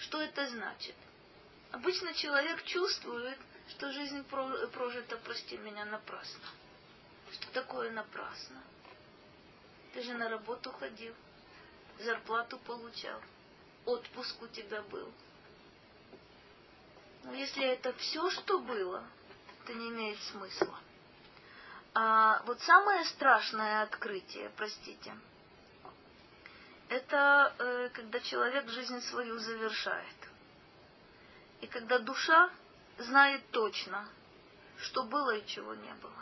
[0.00, 0.96] Что это значит?
[1.72, 3.38] Обычно человек чувствует,
[3.70, 6.44] что жизнь прожита, прости меня, напрасно.
[7.32, 8.62] Что такое напрасно?
[9.94, 11.14] Ты же на работу ходил,
[11.98, 13.20] зарплату получал,
[13.84, 15.12] отпуск у тебя был,
[17.24, 19.02] но если это все, что было,
[19.62, 20.78] это не имеет смысла.
[21.94, 25.16] А вот самое страшное открытие, простите,
[26.88, 30.16] это э, когда человек жизнь свою завершает.
[31.60, 32.50] И когда душа
[32.98, 34.06] знает точно,
[34.78, 36.12] что было и чего не было.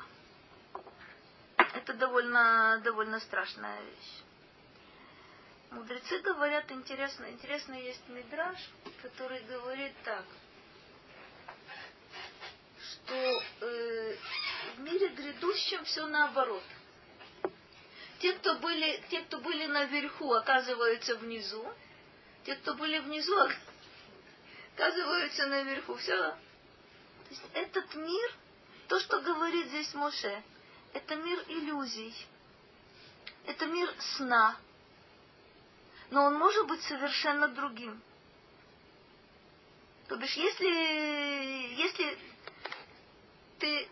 [1.74, 4.22] Это довольно, довольно страшная вещь.
[5.72, 7.26] Мудрецы говорят интересно.
[7.30, 8.58] Интересно есть мидраж,
[9.02, 10.24] который говорит так–
[13.04, 14.16] что э,
[14.76, 16.62] в мире грядущем все наоборот.
[18.20, 21.66] те, кто были, те, кто были наверху, оказываются внизу.
[22.44, 23.34] Те, кто были внизу,
[24.74, 25.96] оказываются наверху.
[25.96, 26.16] Все.
[26.16, 26.38] То
[27.30, 28.34] есть этот мир,
[28.88, 30.42] то, что говорит здесь Моше,
[30.92, 32.14] это мир иллюзий.
[33.46, 34.56] Это мир сна.
[36.12, 37.98] Но он может быть совершенно другим.
[40.08, 40.66] То бишь, если,
[41.74, 42.18] если
[43.58, 43.88] ты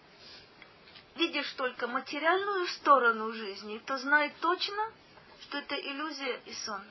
[1.17, 4.93] видишь только материальную сторону жизни, то знай точно,
[5.41, 6.83] что это иллюзия и сон.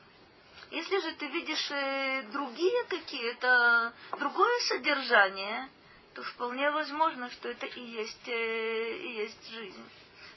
[0.71, 5.69] Если же ты видишь э, другие какие-то, другое содержание,
[6.15, 9.89] то вполне возможно, что это и есть, э, и есть жизнь.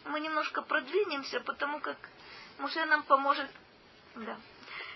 [0.04, 1.96] Мы немножко продвинемся, потому как
[2.58, 3.50] Муше нам поможет
[4.16, 4.36] да,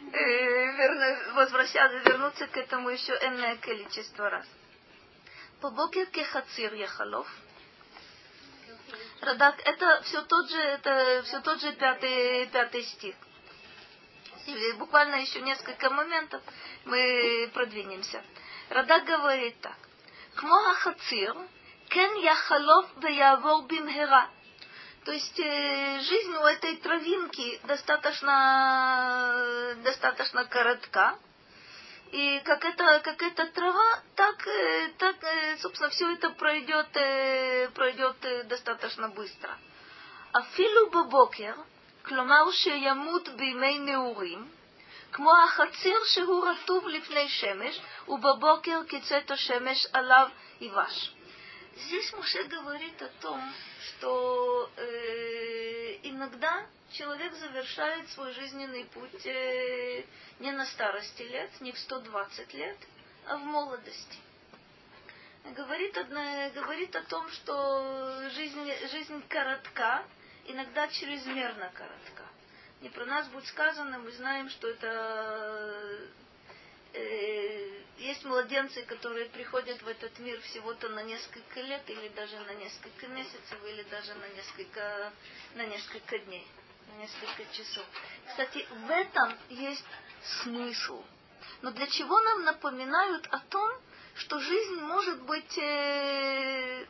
[0.01, 4.47] верно, возвращаться, вернуться к этому еще энное количество раз.
[5.61, 7.27] Побокер кехацир яхалов–
[9.21, 13.15] Радак, это все тот же, это все тот же пятый, пятый стих.
[14.47, 16.43] И буквально еще несколько моментов
[16.85, 18.23] мы продвинемся.
[18.69, 19.77] Радак говорит так.
[20.37, 21.35] Кмо хацир,
[21.89, 24.31] кен яхалов веявор бимхера.
[25.06, 31.18] То есть э, жизнь у этой травинки достаточно, достаточно коротка,
[32.12, 37.70] и как это, как эта трава, так, э, так, э, собственно, все это пройдет, э,
[37.74, 38.18] пройдет
[38.48, 39.58] достаточно быстро.
[40.34, 41.54] אפילו בבוקר,
[42.06, 44.48] כלומר שימות בימי נעורים,
[45.12, 50.28] כמו החציר שהוא רטוב לפני שמש, ובבוקר קצת השמש עליו
[50.62, 51.12] יבש.
[51.77, 53.39] Здесь Муше говорит о том,
[53.83, 60.05] что э, иногда человек завершает свой жизненный путь э,
[60.39, 62.79] не на старости лет, не в 120 лет,
[63.27, 64.19] а в молодости.
[65.55, 70.03] Говорит, одна, говорит о том, что жизнь, жизнь коротка,
[70.47, 72.25] иногда чрезмерно коротка.
[72.81, 76.09] Не про нас будет сказано, мы знаем, что это
[76.95, 82.55] э, есть младенцы, которые приходят в этот мир всего-то на несколько лет, или даже на
[82.55, 85.13] несколько месяцев, или даже на несколько,
[85.55, 86.47] на несколько дней
[86.99, 87.85] несколько часов.
[88.29, 89.85] Кстати, в этом есть
[90.43, 91.03] смысл.
[91.63, 93.71] Но для чего нам напоминают о том,
[94.15, 96.87] что жизнь может быть э,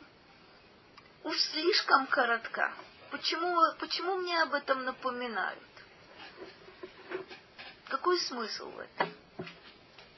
[1.24, 2.72] уж слишком коротка?
[3.10, 5.62] Почему, почему мне об этом напоминают?
[7.88, 9.12] Какой смысл в этом?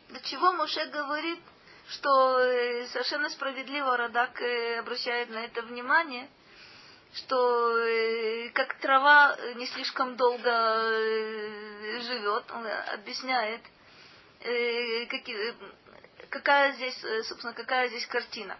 [0.08, 1.38] Для чего Моше говорит,
[1.90, 6.28] что э, совершенно справедливо Радак э, обращает на это внимание,
[7.14, 10.50] что э, как трава не слишком долго
[12.00, 13.60] живет, он объясняет,
[16.30, 18.58] какая здесь, собственно, какая здесь картина.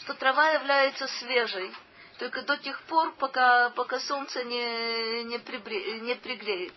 [0.00, 1.72] Что трава является свежей,
[2.18, 6.74] только до тех пор, пока, пока солнце не, не, прибре, не пригреет.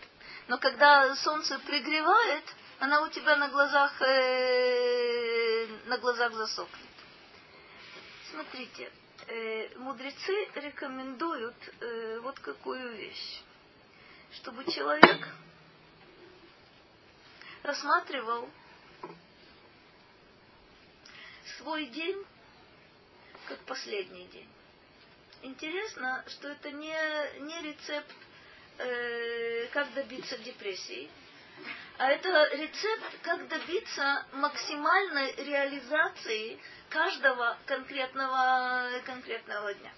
[0.48, 2.44] Но когда солнце пригревает,
[2.80, 6.88] она у тебя на глазах, э, на глазах засохнет.
[8.32, 8.90] Смотрите,
[9.28, 13.42] э, мудрецы рекомендуют э, вот какую вещь.
[14.32, 15.28] Чтобы человек
[17.64, 18.50] рассматривал
[21.58, 22.26] свой день
[23.48, 24.50] как последний день.
[25.42, 28.16] Интересно, что это не, не рецепт,
[28.78, 31.10] э, как добиться депрессии,
[31.98, 36.60] а это рецепт, как добиться максимальной реализации
[36.90, 39.92] каждого конкретного, конкретного дня.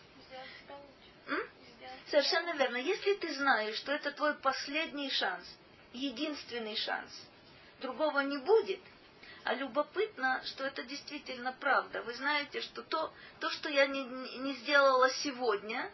[2.09, 2.77] Совершенно верно.
[2.77, 5.45] Если ты знаешь, что это твой последний шанс,
[5.93, 7.11] единственный шанс,
[7.79, 8.81] другого не будет,
[9.43, 12.01] а любопытно, что это действительно правда.
[12.03, 15.91] Вы знаете, что то, то что я не, не сделала сегодня,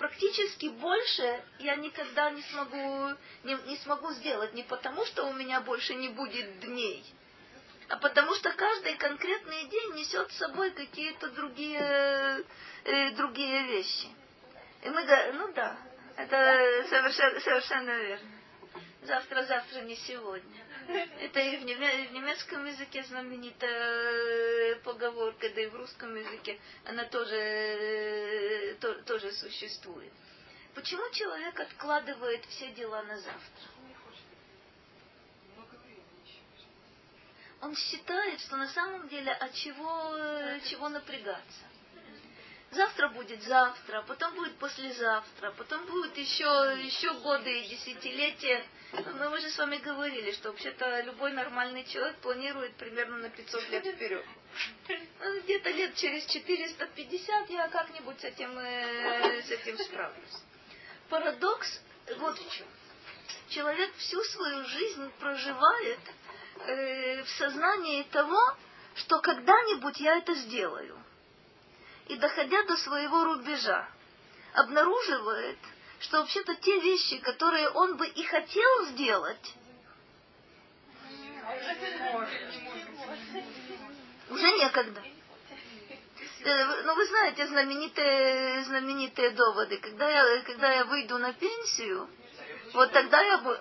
[0.00, 3.14] практически больше я никогда не смогу,
[3.44, 4.54] не, не смогу сделать.
[4.54, 7.04] Не потому, что у меня больше не будет дней,
[7.88, 12.44] а потому что каждый конкретный день несет с собой какие-то другие,
[12.84, 14.08] э, другие вещи.
[14.82, 15.04] И мы,
[15.34, 15.76] ну да,
[16.16, 18.30] это совершенно, совершенно верно.
[19.02, 20.64] Завтра, завтра, не сегодня.
[20.88, 28.74] Это и в, немецком языке знаменитая поговорка, да и в русском языке она тоже, э,
[28.80, 30.12] то, тоже существует.
[30.74, 33.80] Почему человек откладывает все дела на завтра?
[37.62, 40.16] он считает, что на самом деле от чего,
[40.64, 41.69] чего напрягаться.
[42.72, 46.44] Завтра будет завтра, потом будет послезавтра, потом будет еще,
[46.84, 48.64] еще годы и десятилетия.
[48.92, 53.70] Но мы же с вами говорили, что вообще-то любой нормальный человек планирует примерно на 500
[53.70, 54.24] лет вперед.
[54.88, 60.42] Ну, где-то лет через 450 я как-нибудь с этим, э, с этим справлюсь.
[61.08, 61.80] Парадокс
[62.18, 62.66] вот в чем.
[63.48, 66.00] Человек всю свою жизнь проживает
[66.66, 68.56] э, в сознании того,
[68.94, 71.00] что когда-нибудь я это сделаю.
[72.10, 73.88] И доходя до своего рубежа,
[74.54, 75.58] обнаруживает,
[76.00, 79.54] что вообще-то те вещи, которые он бы и хотел сделать,
[84.28, 85.00] уже некогда.
[86.42, 89.78] Э, ну, вы знаете знаменитые, знаменитые доводы.
[89.78, 92.10] Когда я, когда я выйду на пенсию,
[92.72, 93.60] вот тогда я буду...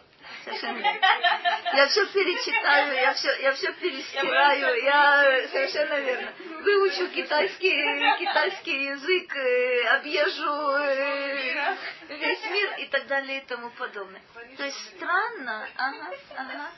[0.50, 0.80] Совершенно
[1.74, 6.34] Я все перечитаю, я все, я все перестираю, я совершенно верно.
[6.62, 11.76] Выучу китайский, китайский язык, э, объезжу э,
[12.10, 14.22] весь мир и так далее и тому подобное.
[14.58, 16.72] То есть странно, ага, ага.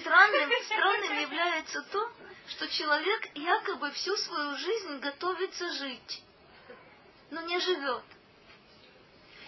[0.00, 2.12] Странным, странным является то,
[2.48, 6.22] что человек якобы всю свою жизнь готовится жить,
[7.30, 8.04] но не живет.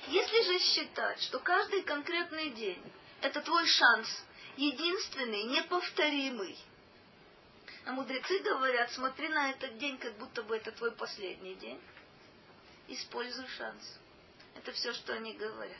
[0.08, 2.82] Если же считать, что каждый конкретный день
[3.22, 4.08] это твой шанс,
[4.56, 6.58] единственный, неповторимый,
[7.86, 11.80] а мудрецы говорят, смотри на этот день, как будто бы это твой последний день,
[12.88, 13.98] используй шанс.
[14.56, 15.78] Это все, что они говорят.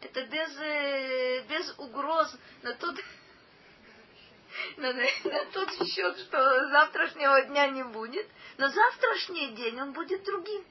[0.00, 2.96] Это без, э, без угроз на тот,
[4.78, 8.26] на, на тот счет, что завтрашнего дня не будет.
[8.58, 10.64] Но завтрашний день он будет другим.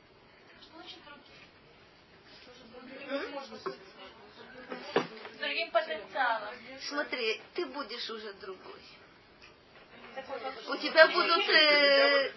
[3.09, 3.80] С другим
[5.71, 6.53] потенциалом.
[6.87, 8.81] Смотри, ты будешь уже другой.
[10.67, 11.49] У тебя будут...
[11.49, 12.31] Э,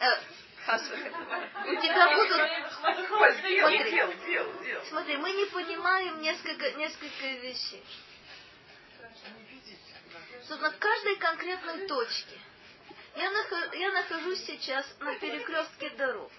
[0.00, 0.20] э,
[1.66, 2.40] у тебя будут...
[3.18, 7.84] Смотри, смотри, мы не понимаем несколько, несколько вещей
[10.44, 12.38] что на каждой конкретной точке
[13.16, 16.30] я, нахожусь, я нахожусь сейчас на перекрестке дорог.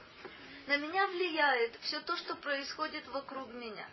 [0.67, 3.87] На меня влияет все то, что происходит вокруг меня.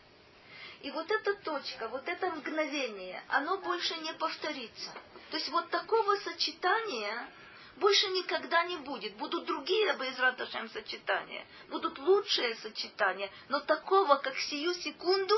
[0.82, 4.90] И вот эта точка, вот это мгновение, оно больше не повторится.
[5.30, 7.28] То есть вот такого сочетания
[7.76, 9.14] больше никогда не будет.
[9.16, 15.34] Будут другие Байзраташем сочетания, будут лучшие сочетания, но такого, как сию секунду,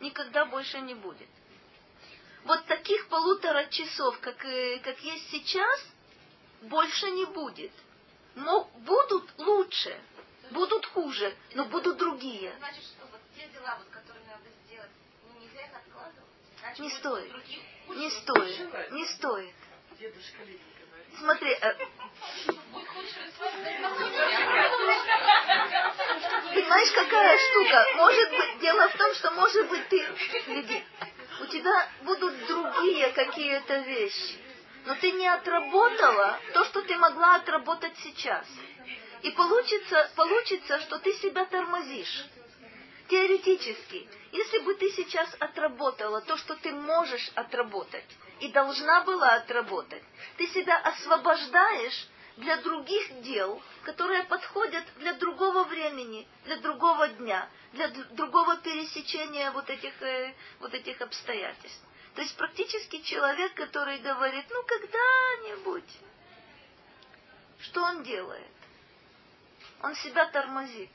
[0.00, 1.28] никогда больше не будет
[2.48, 5.86] вот таких полутора часов, как, э, как есть сейчас,
[6.62, 7.72] больше не будет.
[8.34, 10.00] Но будут лучше,
[10.50, 12.54] будут хуже, но будут другие.
[12.58, 14.90] Значит, что вот те дела, вот, которые надо сделать,
[15.26, 16.24] ну, нельзя их откладывать?
[16.40, 16.47] Значит,
[16.78, 17.30] не стоит.
[17.30, 17.60] Других...
[17.88, 18.92] Не стоит.
[18.92, 19.54] Не стоит.
[21.18, 21.74] Смотри, э,
[26.54, 27.86] понимаешь, какая штука?
[27.96, 30.06] Может быть, дело в том, что может быть ты,
[30.46, 30.84] гляди,
[31.40, 34.38] у тебя будут другие какие-то вещи.
[34.86, 38.46] Но ты не отработала то, что ты могла отработать сейчас.
[39.22, 42.26] И получится, получится, что ты себя тормозишь.
[43.08, 48.04] Теоретически, если бы ты сейчас отработала то, что ты можешь отработать,
[48.40, 50.02] и должна была отработать,
[50.36, 52.06] ты себя освобождаешь
[52.36, 59.68] для других дел, которые подходят для другого времени, для другого дня, для другого пересечения вот
[59.70, 61.82] этих, э, вот этих обстоятельств.
[62.14, 65.98] То есть практически человек, который говорит, ну когда-нибудь,
[67.60, 68.52] что он делает?
[69.82, 70.90] Он себя тормозит.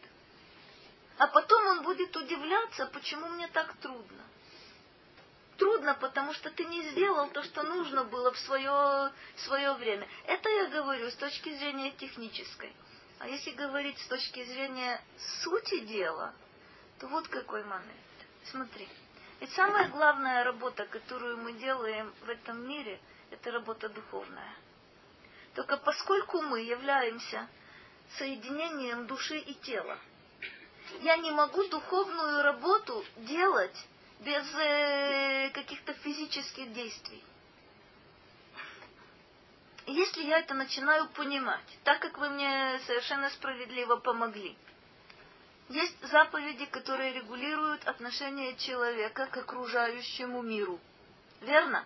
[1.18, 4.24] А потом он будет удивляться, почему мне так трудно.
[5.58, 10.08] Трудно, потому что ты не сделал то, что нужно было в свое, свое время.
[10.26, 12.74] Это я говорю с точки зрения технической.
[13.20, 15.00] А если говорить с точки зрения
[15.44, 16.34] сути дела,
[17.00, 17.88] то вот какой момент.
[18.46, 18.90] Смотри.
[19.40, 23.00] Ведь самая главная работа, которую мы делаем в этом мире,
[23.30, 24.56] это работа духовная.
[25.54, 27.48] Только поскольку мы являемся
[28.18, 30.00] соединением души и тела,
[31.02, 33.88] я не могу духовную работу делать
[34.20, 37.24] без э, каких-то физических действий.
[39.86, 44.56] Если я это начинаю понимать, так как вы мне совершенно справедливо помогли,
[45.70, 50.80] есть заповеди, которые регулируют отношение человека к окружающему миру.
[51.42, 51.86] Верно?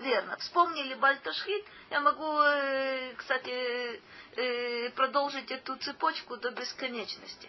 [0.00, 0.36] Верно.
[0.38, 4.02] Вспомнили Бальташхит, я могу, э, кстати,
[4.36, 7.48] э, продолжить эту цепочку до бесконечности.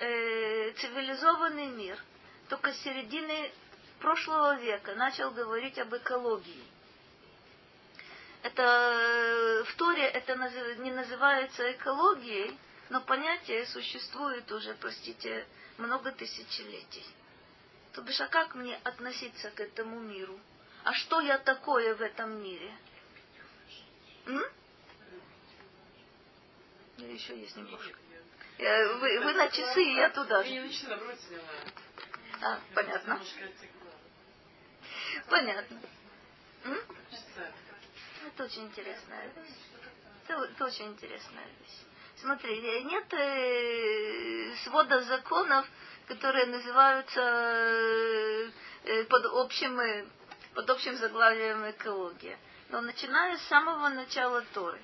[0.00, 1.98] Э, цивилизованный мир
[2.48, 3.50] только с середины
[3.98, 6.64] прошлого века начал говорить об экологии.
[8.44, 10.36] Это в Торе это
[10.78, 12.56] не называется экологией,
[12.90, 15.44] но понятие существует уже, простите,
[15.78, 17.04] много тысячелетий.
[17.92, 20.38] То бишь, а как мне относиться к этому миру?
[20.84, 22.72] А что я такое в этом мире?
[24.26, 24.44] М?
[26.98, 27.98] Или еще есть немножко?
[28.58, 30.70] Я, вы, вы на часы, и я туда же.
[32.40, 33.20] А, понятно.
[35.28, 35.80] Понятно.
[36.64, 36.78] М?
[38.26, 39.54] Это очень интересная вещь.
[40.26, 41.78] Это, это очень интересная вещь.
[42.20, 45.66] Смотри, э, нет э, свода законов,
[46.08, 48.50] которые называются э,
[48.84, 50.04] э, под общим, э,
[50.54, 52.38] под общим заглавием экология.
[52.70, 54.80] Но начиная с самого начала Торы,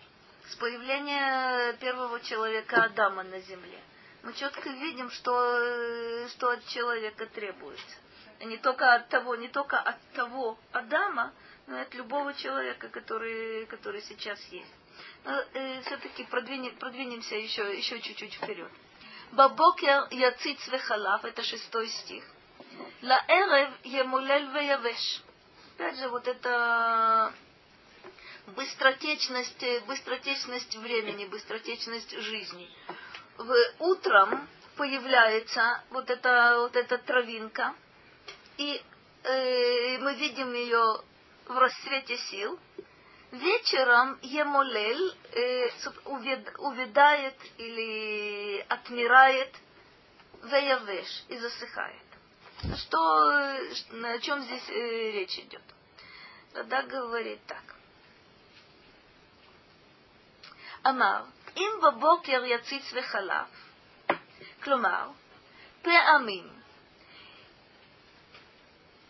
[0.51, 3.81] с появления первого человека Адама на земле,
[4.23, 7.97] мы четко видим, что, э, что от человека требуется.
[8.41, 11.33] И не только от того, не только от того Адама,
[11.66, 14.73] но и от любого человека, который, который сейчас есть.
[15.25, 18.71] Но э, все-таки продвинем, продвинемся еще, еще чуть-чуть вперед.
[19.33, 22.25] Бабокер яциц вехалав, это шестой стих.
[23.03, 25.23] Лаэрев емулель веявеш.
[25.75, 27.33] Опять же, вот это
[28.49, 32.69] быстротечность, э, быстротечность времени, быстротечность жизни.
[33.37, 37.75] В, утром появляется вот эта, вот эта травинка,
[38.59, 38.83] и
[39.25, 41.01] э, мы видим ее
[41.47, 42.59] в расцвете сил.
[43.33, 45.69] Вечером Емолель э,
[46.05, 49.53] увид, увядает или отмирает
[50.45, 52.03] веявеш и засыхает.
[52.77, 55.62] Что, э, о чем здесь э, речь идет?
[56.53, 57.73] Тогда говорит так.
[60.88, 61.23] אמר,
[61.57, 63.48] אם בבוקר יציץ וחלף,
[64.64, 65.10] כלומר,
[65.81, 66.49] פעמים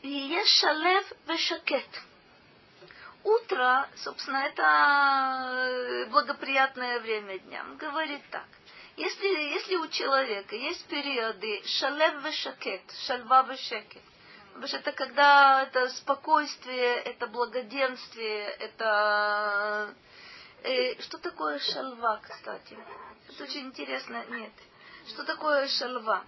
[0.03, 1.97] יהיה שלב ושקט.
[3.23, 7.65] Утро, собственно, это благоприятное время дня.
[7.69, 8.47] Он говорит так.
[8.95, 14.01] Если, если у человека есть периоды шалев вешакет, шальва вешекет,
[14.47, 19.93] потому что это когда это спокойствие, это благоденствие, это
[20.64, 22.78] Э, что такое шалва, кстати?
[23.28, 24.24] Это очень интересно.
[24.30, 24.52] Нет.
[25.08, 26.24] Что такое шалва?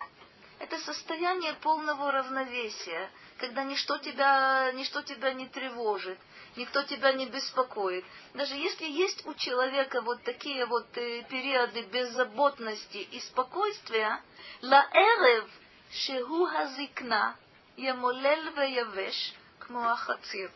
[0.58, 6.18] Это состояние полного равновесия, когда ничто тебя, ничто тебя не тревожит,
[6.54, 8.04] никто тебя не беспокоит.
[8.34, 14.20] Даже если есть у человека вот такие вот э, периоды беззаботности и спокойствия,
[14.60, 15.48] лаэрев
[15.92, 17.38] шеху хазикна
[17.78, 20.50] ямолел веявеш кмуахацир.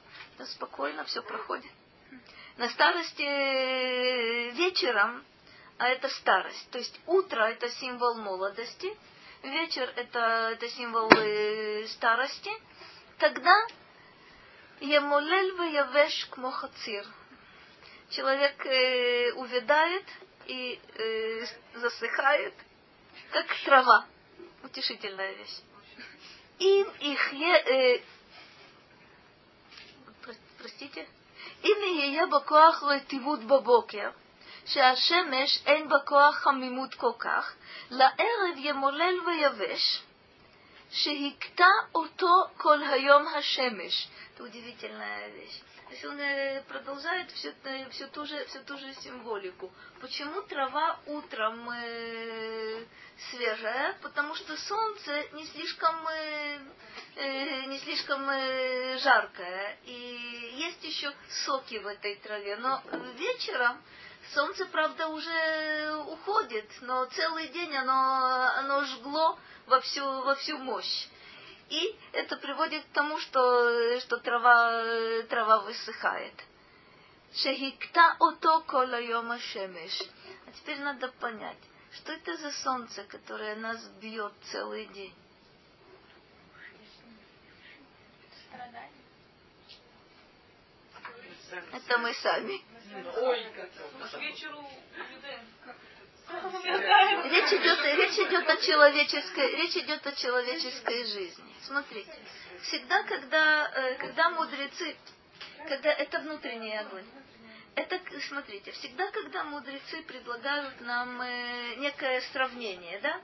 [0.45, 1.73] Спокойно все проходит
[2.61, 5.25] на старости э, вечером,
[5.79, 6.71] а это старость.
[6.71, 8.95] То есть утро это символ молодости,
[9.43, 12.51] вечер это, это символ э, старости.
[13.17, 13.67] Тогда
[14.81, 17.07] Емолель явеш кмохацир.
[18.11, 20.05] Человек э, увядает
[20.47, 21.47] и э,
[21.77, 22.53] засыхает,
[23.31, 24.05] как трава.
[24.63, 25.61] Утешительная вещь.
[26.59, 28.01] Им их е, э,
[30.59, 31.09] простите,
[31.64, 34.10] אם יהיה בכוח רטיבות בבוקר,
[34.66, 37.56] שהשמש אין בה כוח חמימות כל כך,
[37.90, 40.02] לערב ימולל ויבש,
[40.92, 44.08] שהכתה אותו כל היום השמש.
[44.36, 45.62] Это удивительная вещь.
[45.88, 46.20] То есть он
[46.68, 47.54] продолжает всю,
[47.92, 49.72] всю, ту же, всю ту же символику.
[50.02, 52.84] Почему трава утром э,
[53.31, 53.97] свежая?
[54.03, 56.59] Потому что солнце не слишком, э,
[57.17, 59.79] э, не слишком э, жаркое.
[59.85, 61.13] И есть еще
[61.45, 62.57] соки в этой траве.
[62.57, 62.83] Но
[63.17, 63.83] вечером
[64.35, 71.09] солнце, правда, уже уходит, но целый день оно, оно жгло во всю, во всю мощь.
[71.69, 76.35] И это приводит к тому, что, что трава, трава высыхает.
[77.33, 78.65] Шехикта ото.
[80.47, 81.59] А теперь надо понять,
[81.93, 85.15] что это за солнце, которое нас бьет целый день.
[91.73, 92.61] Это мы сами.
[93.17, 94.65] Ой, как К вечеру
[96.31, 101.55] Речь идет, речь идет о человеческой, речь идет о человеческой жизни.
[101.63, 102.15] Смотрите,
[102.63, 104.97] всегда, когда, э, когда мудрецы,
[105.67, 107.05] когда это внутренний огонь,
[107.75, 113.21] это, смотрите, всегда, когда мудрецы предлагают нам э, некое сравнение, да,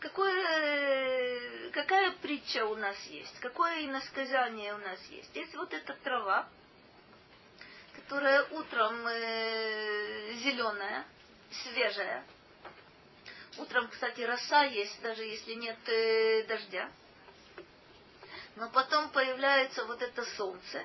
[0.00, 5.34] какое, э, какая притча у нас есть, какое иносказание у нас есть.
[5.34, 6.48] Есть вот эта трава,
[7.94, 11.04] которая утром э, зеленая,
[11.62, 12.24] свежая.
[13.58, 16.90] Утром, кстати, роса есть, даже если нет э, дождя.
[18.56, 20.84] Но потом появляется вот это солнце.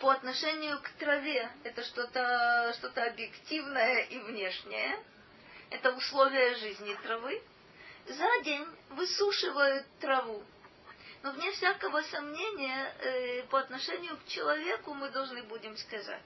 [0.00, 5.02] По отношению к траве это что-то что объективное и внешнее.
[5.70, 7.42] Это условия жизни травы.
[8.06, 10.44] За день высушивают траву.
[11.22, 16.22] Но вне всякого сомнения, э, по отношению к человеку мы должны будем сказать,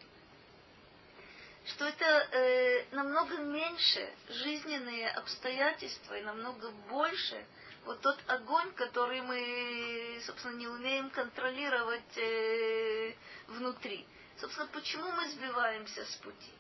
[1.66, 7.47] что это э, намного меньше жизненные обстоятельства и намного больше
[7.91, 13.15] вот тот огонь, который мы собственно, не умеем контролировать э,
[13.49, 14.07] внутри.
[14.41, 16.53] Собственно, почему мы сбиваемся с пути?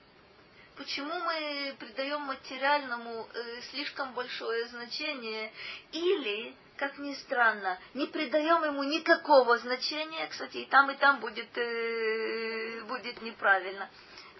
[0.76, 5.52] Почему мы придаем материальному э, слишком большое значение
[5.92, 11.56] или, как ни странно, не придаем ему никакого значения, кстати, и там, и там будет,
[11.56, 13.88] э, будет неправильно.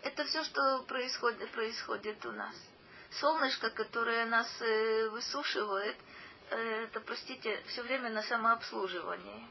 [0.02, 2.56] Это все, что происходит, происходит у нас.
[3.20, 5.96] Солнышко, которое нас э, высушивает,
[6.90, 9.46] это, простите, все время на самообслуживании.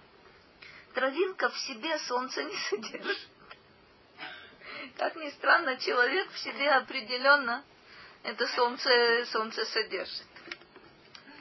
[0.94, 3.30] Травинка в себе солнце не содержит.
[4.98, 7.64] Как ни странно, человек в себе определенно
[8.24, 10.28] это солнце, солнце содержит.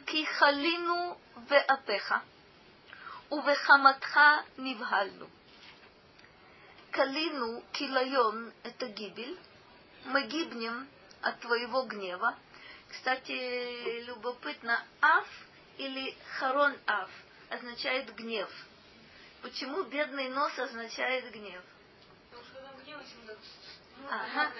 [0.07, 1.19] Кихалину
[1.51, 2.23] веапеха,
[3.31, 5.29] увехаматха нивхальну.
[6.93, 9.37] Калину, килайон– это гибель.
[10.05, 10.87] Мы гибнем
[11.23, 12.37] от твоего гнева.
[12.89, 15.27] Кстати, любопытно, аф
[15.79, 17.09] или харон аф
[17.51, 18.49] означает гнев.
[19.43, 21.63] Почему бедный нос означает гнев?
[24.11, 24.51] Ага.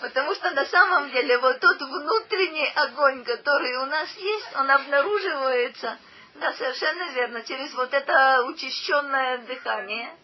[0.00, 5.98] Потому что на самом деле вот тот внутренний огонь, который у нас есть, он обнаруживается,
[6.34, 10.16] да, совершенно верно, через вот это учащенное дыхание.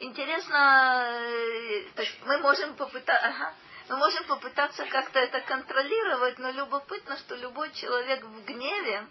[0.00, 1.84] Интересно, э,
[2.26, 3.54] мы можем попытаться, ага,
[3.92, 9.06] мы можем попытаться как-то это контролировать, но любопытно, что любой человек в гневе,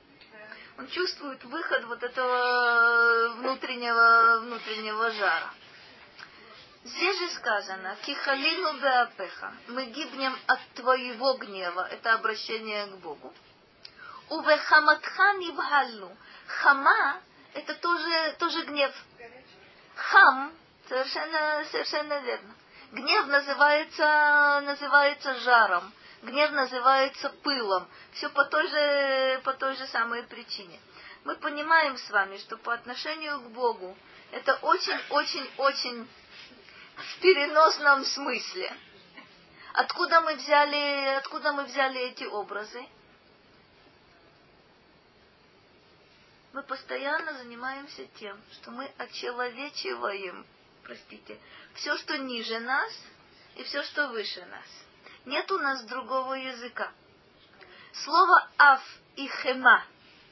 [0.79, 5.53] он чувствует выход вот этого внутреннего, внутреннего жара.
[6.83, 13.31] Здесь же сказано, кихалину беапеха, мы гибнем от твоего гнева, это обращение к Богу.
[14.29, 16.17] Увехаматха нивхальну,
[16.47, 17.21] хама,
[17.53, 18.95] это тоже, тоже гнев.
[19.95, 20.51] Хам,
[20.89, 22.55] совершенно, совершенно верно.
[22.91, 25.93] Гнев называется, называется жаром,
[26.23, 27.87] гнев называется пылом.
[28.11, 30.77] Все по той же, по той же самой причине.
[31.23, 33.97] Мы понимаем с вами, что по отношению к Богу
[34.31, 36.05] это очень-очень-очень
[36.97, 38.73] в переносном смысле.
[39.73, 42.85] Откуда мы взяли, откуда мы взяли эти образы?
[46.51, 50.45] Мы постоянно занимаемся тем, что мы очеловечиваем,
[50.91, 51.39] простите,
[51.75, 52.91] все, что ниже нас
[53.55, 54.67] и все, что выше нас.
[55.25, 56.91] Нет у нас другого языка.
[57.93, 58.81] Слово «аф»
[59.15, 59.85] и «хема»,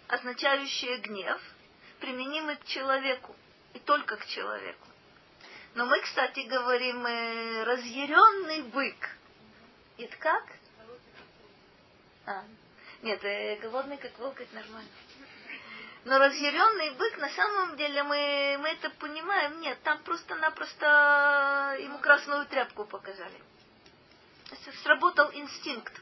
[0.10, 1.42] означающее гнев,
[2.02, 3.36] применимы к человеку
[3.74, 4.88] и только к человеку.
[5.76, 9.18] Но мы, кстати, говорим э, разъяренный бык.
[9.98, 10.44] Это как?
[12.26, 12.44] А,
[13.02, 14.90] нет, э, голодный как волк, это нормально.
[16.06, 19.60] Но разъяренный бык, на самом деле, мы, мы это понимаем.
[19.62, 23.42] Нет, там просто-напросто ему красную тряпку показали.
[24.84, 25.94] Сработал инстинкт.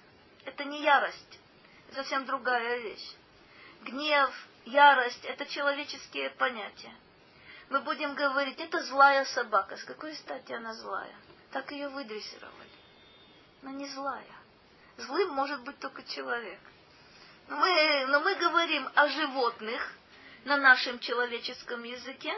[0.45, 1.39] Это не ярость.
[1.93, 3.15] Совсем другая вещь.
[3.81, 4.33] Гнев,
[4.65, 6.93] ярость– это человеческие понятия
[7.69, 9.77] мы будем говорить, это злая собака.
[9.77, 11.13] С какой стати она злая?
[11.51, 12.69] Так ее выдрессировали.
[13.61, 14.23] Но не злая.
[14.97, 16.59] Злым может быть только человек.
[17.47, 19.93] Мы, но мы говорим о животных
[20.43, 22.33] на нашем человеческом языке.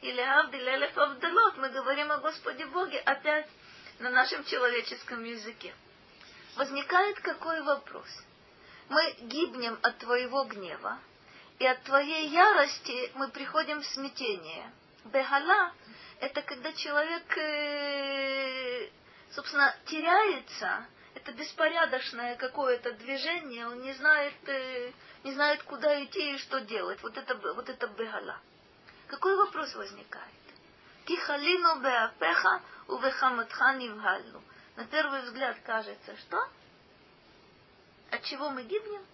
[0.00, 3.48] Или Авдиль Авдалот, мы говорим о Господе Боге опять
[3.98, 5.74] на нашем человеческом языке.
[6.56, 8.08] Возникает какой вопрос?
[8.90, 10.98] Мы гибнем от твоего гнева,
[11.58, 14.70] и от твоей ярости мы приходим в смятение.
[15.04, 15.72] Бегала–
[16.20, 18.88] это когда человек, э,
[19.30, 24.92] собственно, теряется, это беспорядочное какое-то движение, он не знает, э,
[25.22, 27.02] не знает, куда идти и что делать.
[27.02, 28.38] Вот это, вот это бегала.
[29.06, 30.34] Какой вопрос возникает?
[31.04, 34.42] Кихалину беапеха увехаматха нивгалну.
[34.76, 36.48] На первый взгляд кажется, что?
[38.10, 39.04] От чего мы гибнем?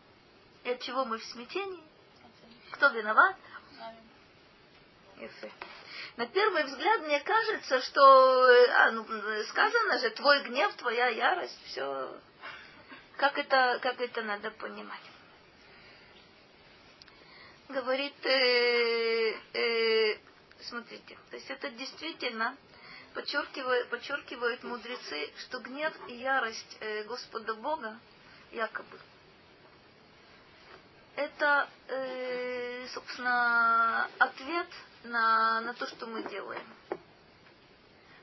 [0.64, 1.82] И от чего мы в смятении?
[2.72, 3.36] Кто виноват?
[5.16, 5.52] Если.
[6.16, 9.06] На первый взгляд мне кажется, что э, а, ну,
[9.48, 12.14] сказано же, твой гнев, твоя ярость, все.
[13.16, 15.00] Как это, как это надо понимать?
[17.68, 20.18] Говорит, э, э,
[20.62, 22.56] смотрите, то есть это действительно
[23.14, 27.98] подчеркивают, подчеркивают мудрецы, что гнев и ярость э, Господа Бога
[28.50, 28.98] якобы
[31.20, 34.68] это, э, собственно, ответ
[35.04, 36.66] на, на то, что мы делаем.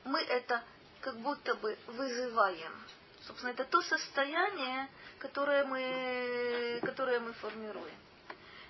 [0.04, 0.62] Мы это
[1.00, 2.72] как будто бы вызываем.
[3.26, 4.88] Собственно, это то состояние,
[5.18, 7.96] которое мы, которое мы формируем.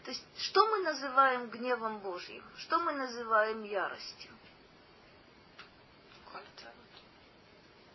[0.05, 2.43] То есть, что мы называем гневом Божьим?
[2.57, 4.31] Что мы называем яростью?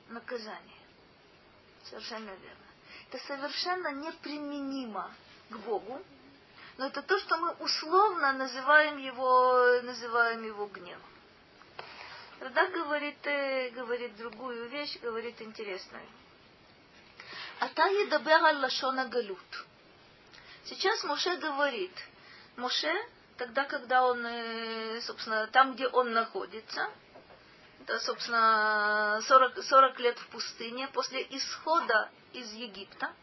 [0.10, 0.78] Наказание.
[1.86, 2.66] Совершенно верно.
[3.10, 5.12] Это совершенно неприменимо
[5.50, 6.02] к Богу,
[6.78, 11.02] но это то, что мы условно называем его, называем его гневом.
[12.40, 16.06] Тогда говорит, э, говорит другую вещь, говорит интересную.
[17.60, 19.66] Ата едабер аль лашона галут.
[20.66, 21.94] Сейчас Моше говорит,
[22.58, 22.94] Моше,
[23.38, 26.90] тогда, когда он, э, собственно, там, где он находится,
[27.82, 33.14] это, собственно, 40, 40 лет в пустыне, после исхода из Египта,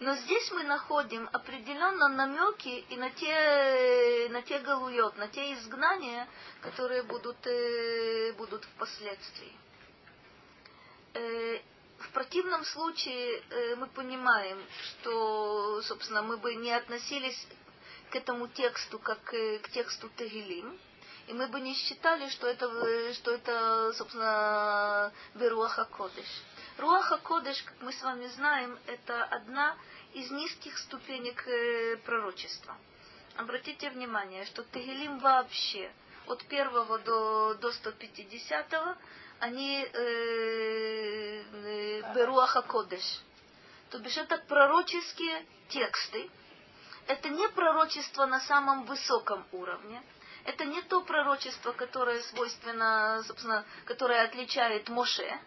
[0.00, 6.26] но здесь мы находим определенно намеки и на те, на те галует, на те изгнания,
[6.62, 9.52] которые будут, э, будут впоследствии.
[11.12, 11.58] Э,
[11.98, 17.46] в противном случае э, мы понимаем, что, собственно, мы бы не относились
[18.10, 20.78] к этому тексту как к тексту Тегилим,
[21.26, 26.42] и мы бы не считали, что это, что это собственно, Беруаха Кодыш.
[26.78, 29.76] Руаха Кодыш, как мы с вами знаем, это одна
[30.14, 32.76] из низких ступенек э, пророчества.
[33.36, 35.90] Обратите внимание, что Тегелим вообще
[36.26, 38.96] от первого до, до 150
[39.40, 43.22] они э, э, Беруаха Кодыш.
[43.90, 46.30] То бишь это пророческие тексты.
[47.06, 50.02] Это не пророчество на самом высоком уровне.
[50.44, 55.40] Это не то пророчество, которое свойственно, собственно, которое отличает Моше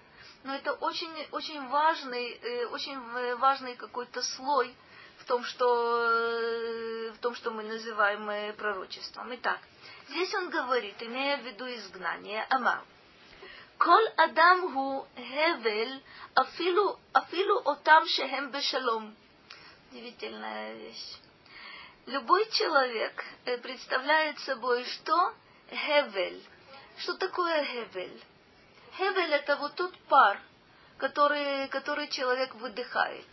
[0.44, 4.76] но это очень, очень важный, э, очень э, важный какой-то слой
[5.20, 9.34] в том, что, э, в том, что мы называем пророчеством.
[9.36, 9.60] Итак,
[10.10, 12.84] здесь он говорит, имея в виду изгнание, Амар.
[13.78, 16.04] кол Адам гу хевель
[16.36, 19.16] афилу, афилу отам шехем бешалом.
[19.92, 21.20] Удивительная вещь.
[22.06, 23.24] Любой человек
[23.62, 25.34] представляет собой что?
[25.70, 26.44] Хевель.
[26.98, 28.22] Что такое хевель?
[28.98, 30.40] Хевель это вот тот пар,
[30.98, 33.26] который, который человек выдыхает.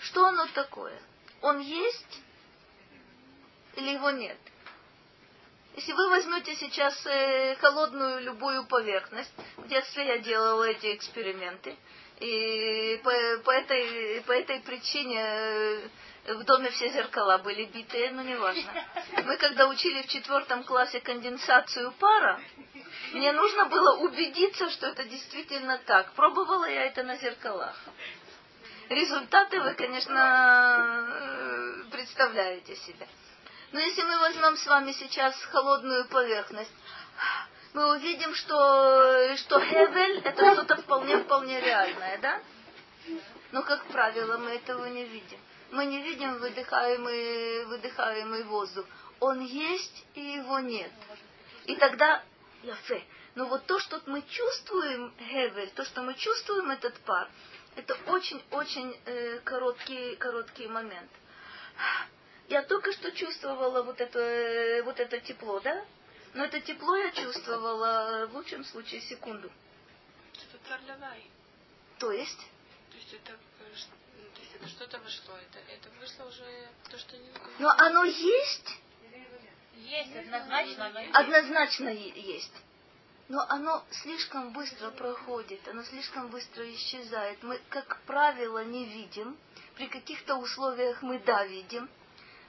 [0.00, 0.98] Что оно такое?
[1.40, 2.20] Он есть
[3.76, 4.38] или его нет?
[5.74, 11.76] Если вы возьмете сейчас э, холодную любую поверхность, в детстве я делала эти эксперименты,
[12.20, 13.10] и по,
[13.42, 15.88] по, этой, по этой причине э,
[16.24, 18.72] в доме все зеркала были битые, но не важно.
[19.24, 22.40] Мы когда учили в четвертом классе конденсацию пара,
[23.12, 26.12] мне нужно было убедиться, что это действительно так.
[26.12, 27.76] Пробовала я это на зеркалах.
[28.88, 33.08] Результаты вы, конечно, э, представляете себе.
[33.72, 36.74] Но если мы возьмем с вами сейчас холодную поверхность,
[37.72, 42.40] мы увидим, что, что Хевель это что-то вполне-вполне реальное, да?
[43.50, 45.38] Но, как правило, мы этого не видим
[45.72, 48.86] мы не видим выдыхаемый, выдыхаемый воздух.
[49.20, 50.92] Он есть и его нет.
[51.64, 52.22] И тогда
[52.62, 53.02] яфе.
[53.34, 57.28] Но вот то, что мы чувствуем, Хевель, то, что мы чувствуем этот пар,
[57.74, 61.10] это очень-очень э, короткий, короткий момент.
[62.48, 65.82] Я только что чувствовала вот это, э, вот это тепло, да?
[66.34, 69.50] Но это тепло я чувствовала в лучшем случае секунду.
[70.34, 70.58] Это
[71.98, 72.40] То есть?
[72.90, 73.38] То есть это
[74.68, 75.34] что-то вышло.
[75.36, 77.28] Это, это вышло уже то, что не
[77.58, 78.78] Но оно есть?
[79.76, 81.14] Есть, однозначно оно есть.
[81.14, 82.52] Однозначно есть.
[83.28, 87.42] Но оно слишком быстро проходит, оно слишком быстро исчезает.
[87.42, 89.38] Мы, как правило, не видим.
[89.76, 91.88] При каких-то условиях мы да видим.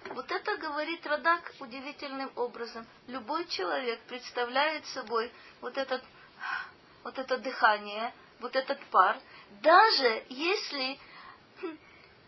[0.10, 2.85] Вот это говорит Радак удивительным образом.
[3.07, 5.31] Любой человек представляет собой
[5.61, 6.03] вот, этот,
[7.03, 9.18] вот это дыхание, вот этот пар,
[9.61, 10.99] даже если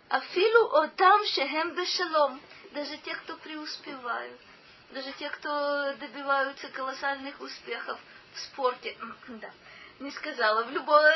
[0.09, 2.41] Афилу отам шехем бешалом.
[2.73, 4.39] Даже те, кто преуспевают,
[4.91, 7.97] даже те, кто добиваются колоссальных успехов
[8.33, 8.97] в спорте,
[9.29, 9.49] да,
[9.99, 11.13] не сказала, в любой,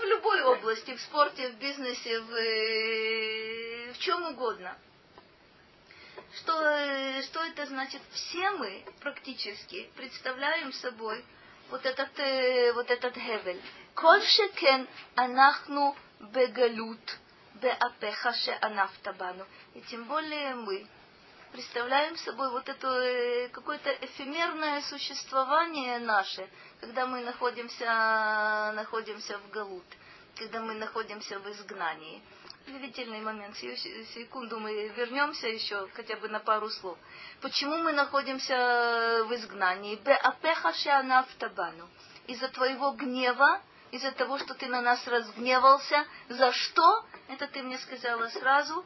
[0.00, 4.78] в любой области, в спорте, в бизнесе, в, в чем угодно.
[6.36, 8.00] Что, что это значит?
[8.12, 11.24] Все мы практически представляем собой
[11.70, 12.10] вот этот,
[12.76, 13.60] вот этот хевель.
[13.94, 14.86] Коль шекен
[15.16, 15.96] анахну
[17.54, 19.46] беапеха анафтабану.
[19.74, 20.86] И тем более мы
[21.52, 26.48] представляем собой вот это э, какое-то эфемерное существование наше,
[26.80, 29.86] когда мы находимся, находимся в Галут,
[30.36, 32.22] когда мы находимся в изгнании.
[32.66, 33.56] Удивительный момент.
[33.56, 36.98] Секунду мы вернемся еще хотя бы на пару слов.
[37.40, 39.96] Почему мы находимся в изгнании?
[39.96, 41.88] Беапеха анафтабану.
[42.26, 46.06] Из-за твоего гнева, из-за того, что ты на нас разгневался.
[46.28, 47.06] За что?
[47.28, 48.84] Это ты мне сказала сразу.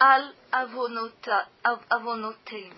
[0.00, 2.74] Аль авонутейну.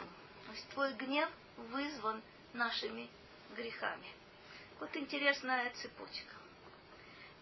[0.46, 2.22] То есть твой гнев вызван
[2.52, 3.08] нашими
[3.56, 4.08] грехами.
[4.80, 6.34] Вот интересная цепочка.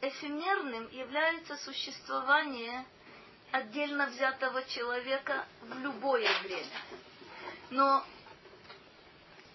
[0.00, 2.84] Эфемерным является существование
[3.52, 6.80] отдельно взятого человека в любое время.
[7.70, 8.04] Но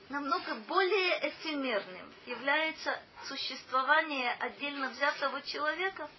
[0.10, 6.10] намного более эфемерным является существование отдельно взятого человека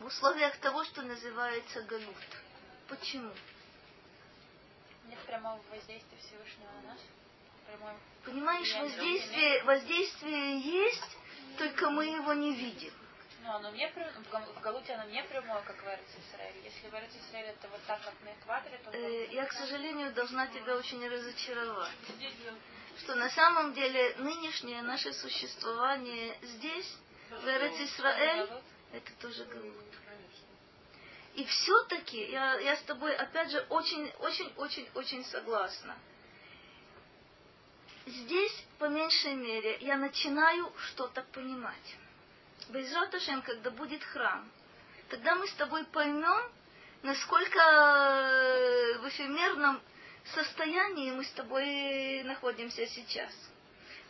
[0.00, 2.16] в условиях того, что называется галут.
[2.88, 3.32] Почему?
[5.06, 7.00] Нет прямого воздействия Всевышнего на нас.
[7.66, 11.16] Прямое Понимаешь, воздействие, воздействие есть,
[11.58, 12.92] только мы его не видим.
[13.44, 16.60] Ну, оно не прям- в Гал- в Галуте оно не прямое, как в Эрец Исраиле.
[16.62, 18.90] Если в Эрец Исраиле это вот так, как на экваторе, то...
[18.92, 21.90] Э, Я, к сожалению, должна тебя очень разочаровать.
[22.98, 26.96] Что на самом деле нынешнее наше существование здесь,
[27.30, 28.62] в Галут,
[28.92, 29.84] это тоже галут.
[31.34, 35.96] И все-таки я, я с тобой, опять же, очень, очень, очень, очень согласна.
[38.04, 41.96] Здесь, по меньшей мере, я начинаю что-то понимать.
[42.68, 44.50] Безратушем, когда будет храм,
[45.08, 46.52] тогда мы с тобой поймем,
[47.02, 49.80] насколько э, в эфемерном
[50.28, 53.32] состоянии мы с тобой находимся сейчас.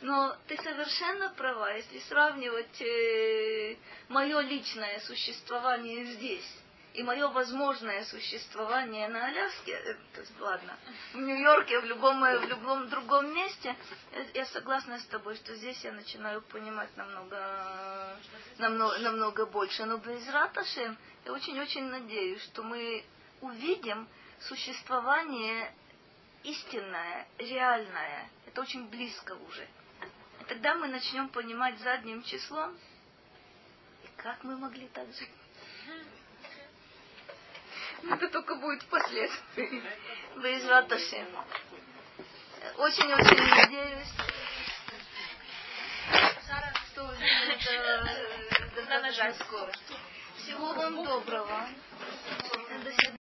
[0.00, 3.78] Но ты совершенно права, если сравнивать
[4.08, 6.62] мое личное существование здесь
[6.94, 10.76] и мое возможное существование на Аляске, э, то есть, ладно,
[11.14, 13.74] в Нью-Йорке, в любом, э, в любом другом месте,
[14.12, 18.16] э, я согласна с тобой, что здесь я начинаю понимать намного,
[18.58, 19.84] намного, намного больше.
[19.86, 23.04] Но без Раташем я очень-очень надеюсь, что мы
[23.40, 24.06] увидим
[24.40, 25.72] существование
[26.44, 28.28] истинное, реальное.
[28.46, 29.66] Это очень близко уже.
[30.40, 32.76] И тогда мы начнем понимать задним числом,
[34.04, 35.30] и как мы могли так жить.
[38.10, 39.82] Это только будет впоследствии.
[40.92, 41.28] Ашем.
[42.76, 44.08] Очень-очень надеюсь.
[46.90, 49.72] Что это достаточно скоро.
[50.38, 51.68] Всего вам доброго.
[52.84, 53.02] До свидания.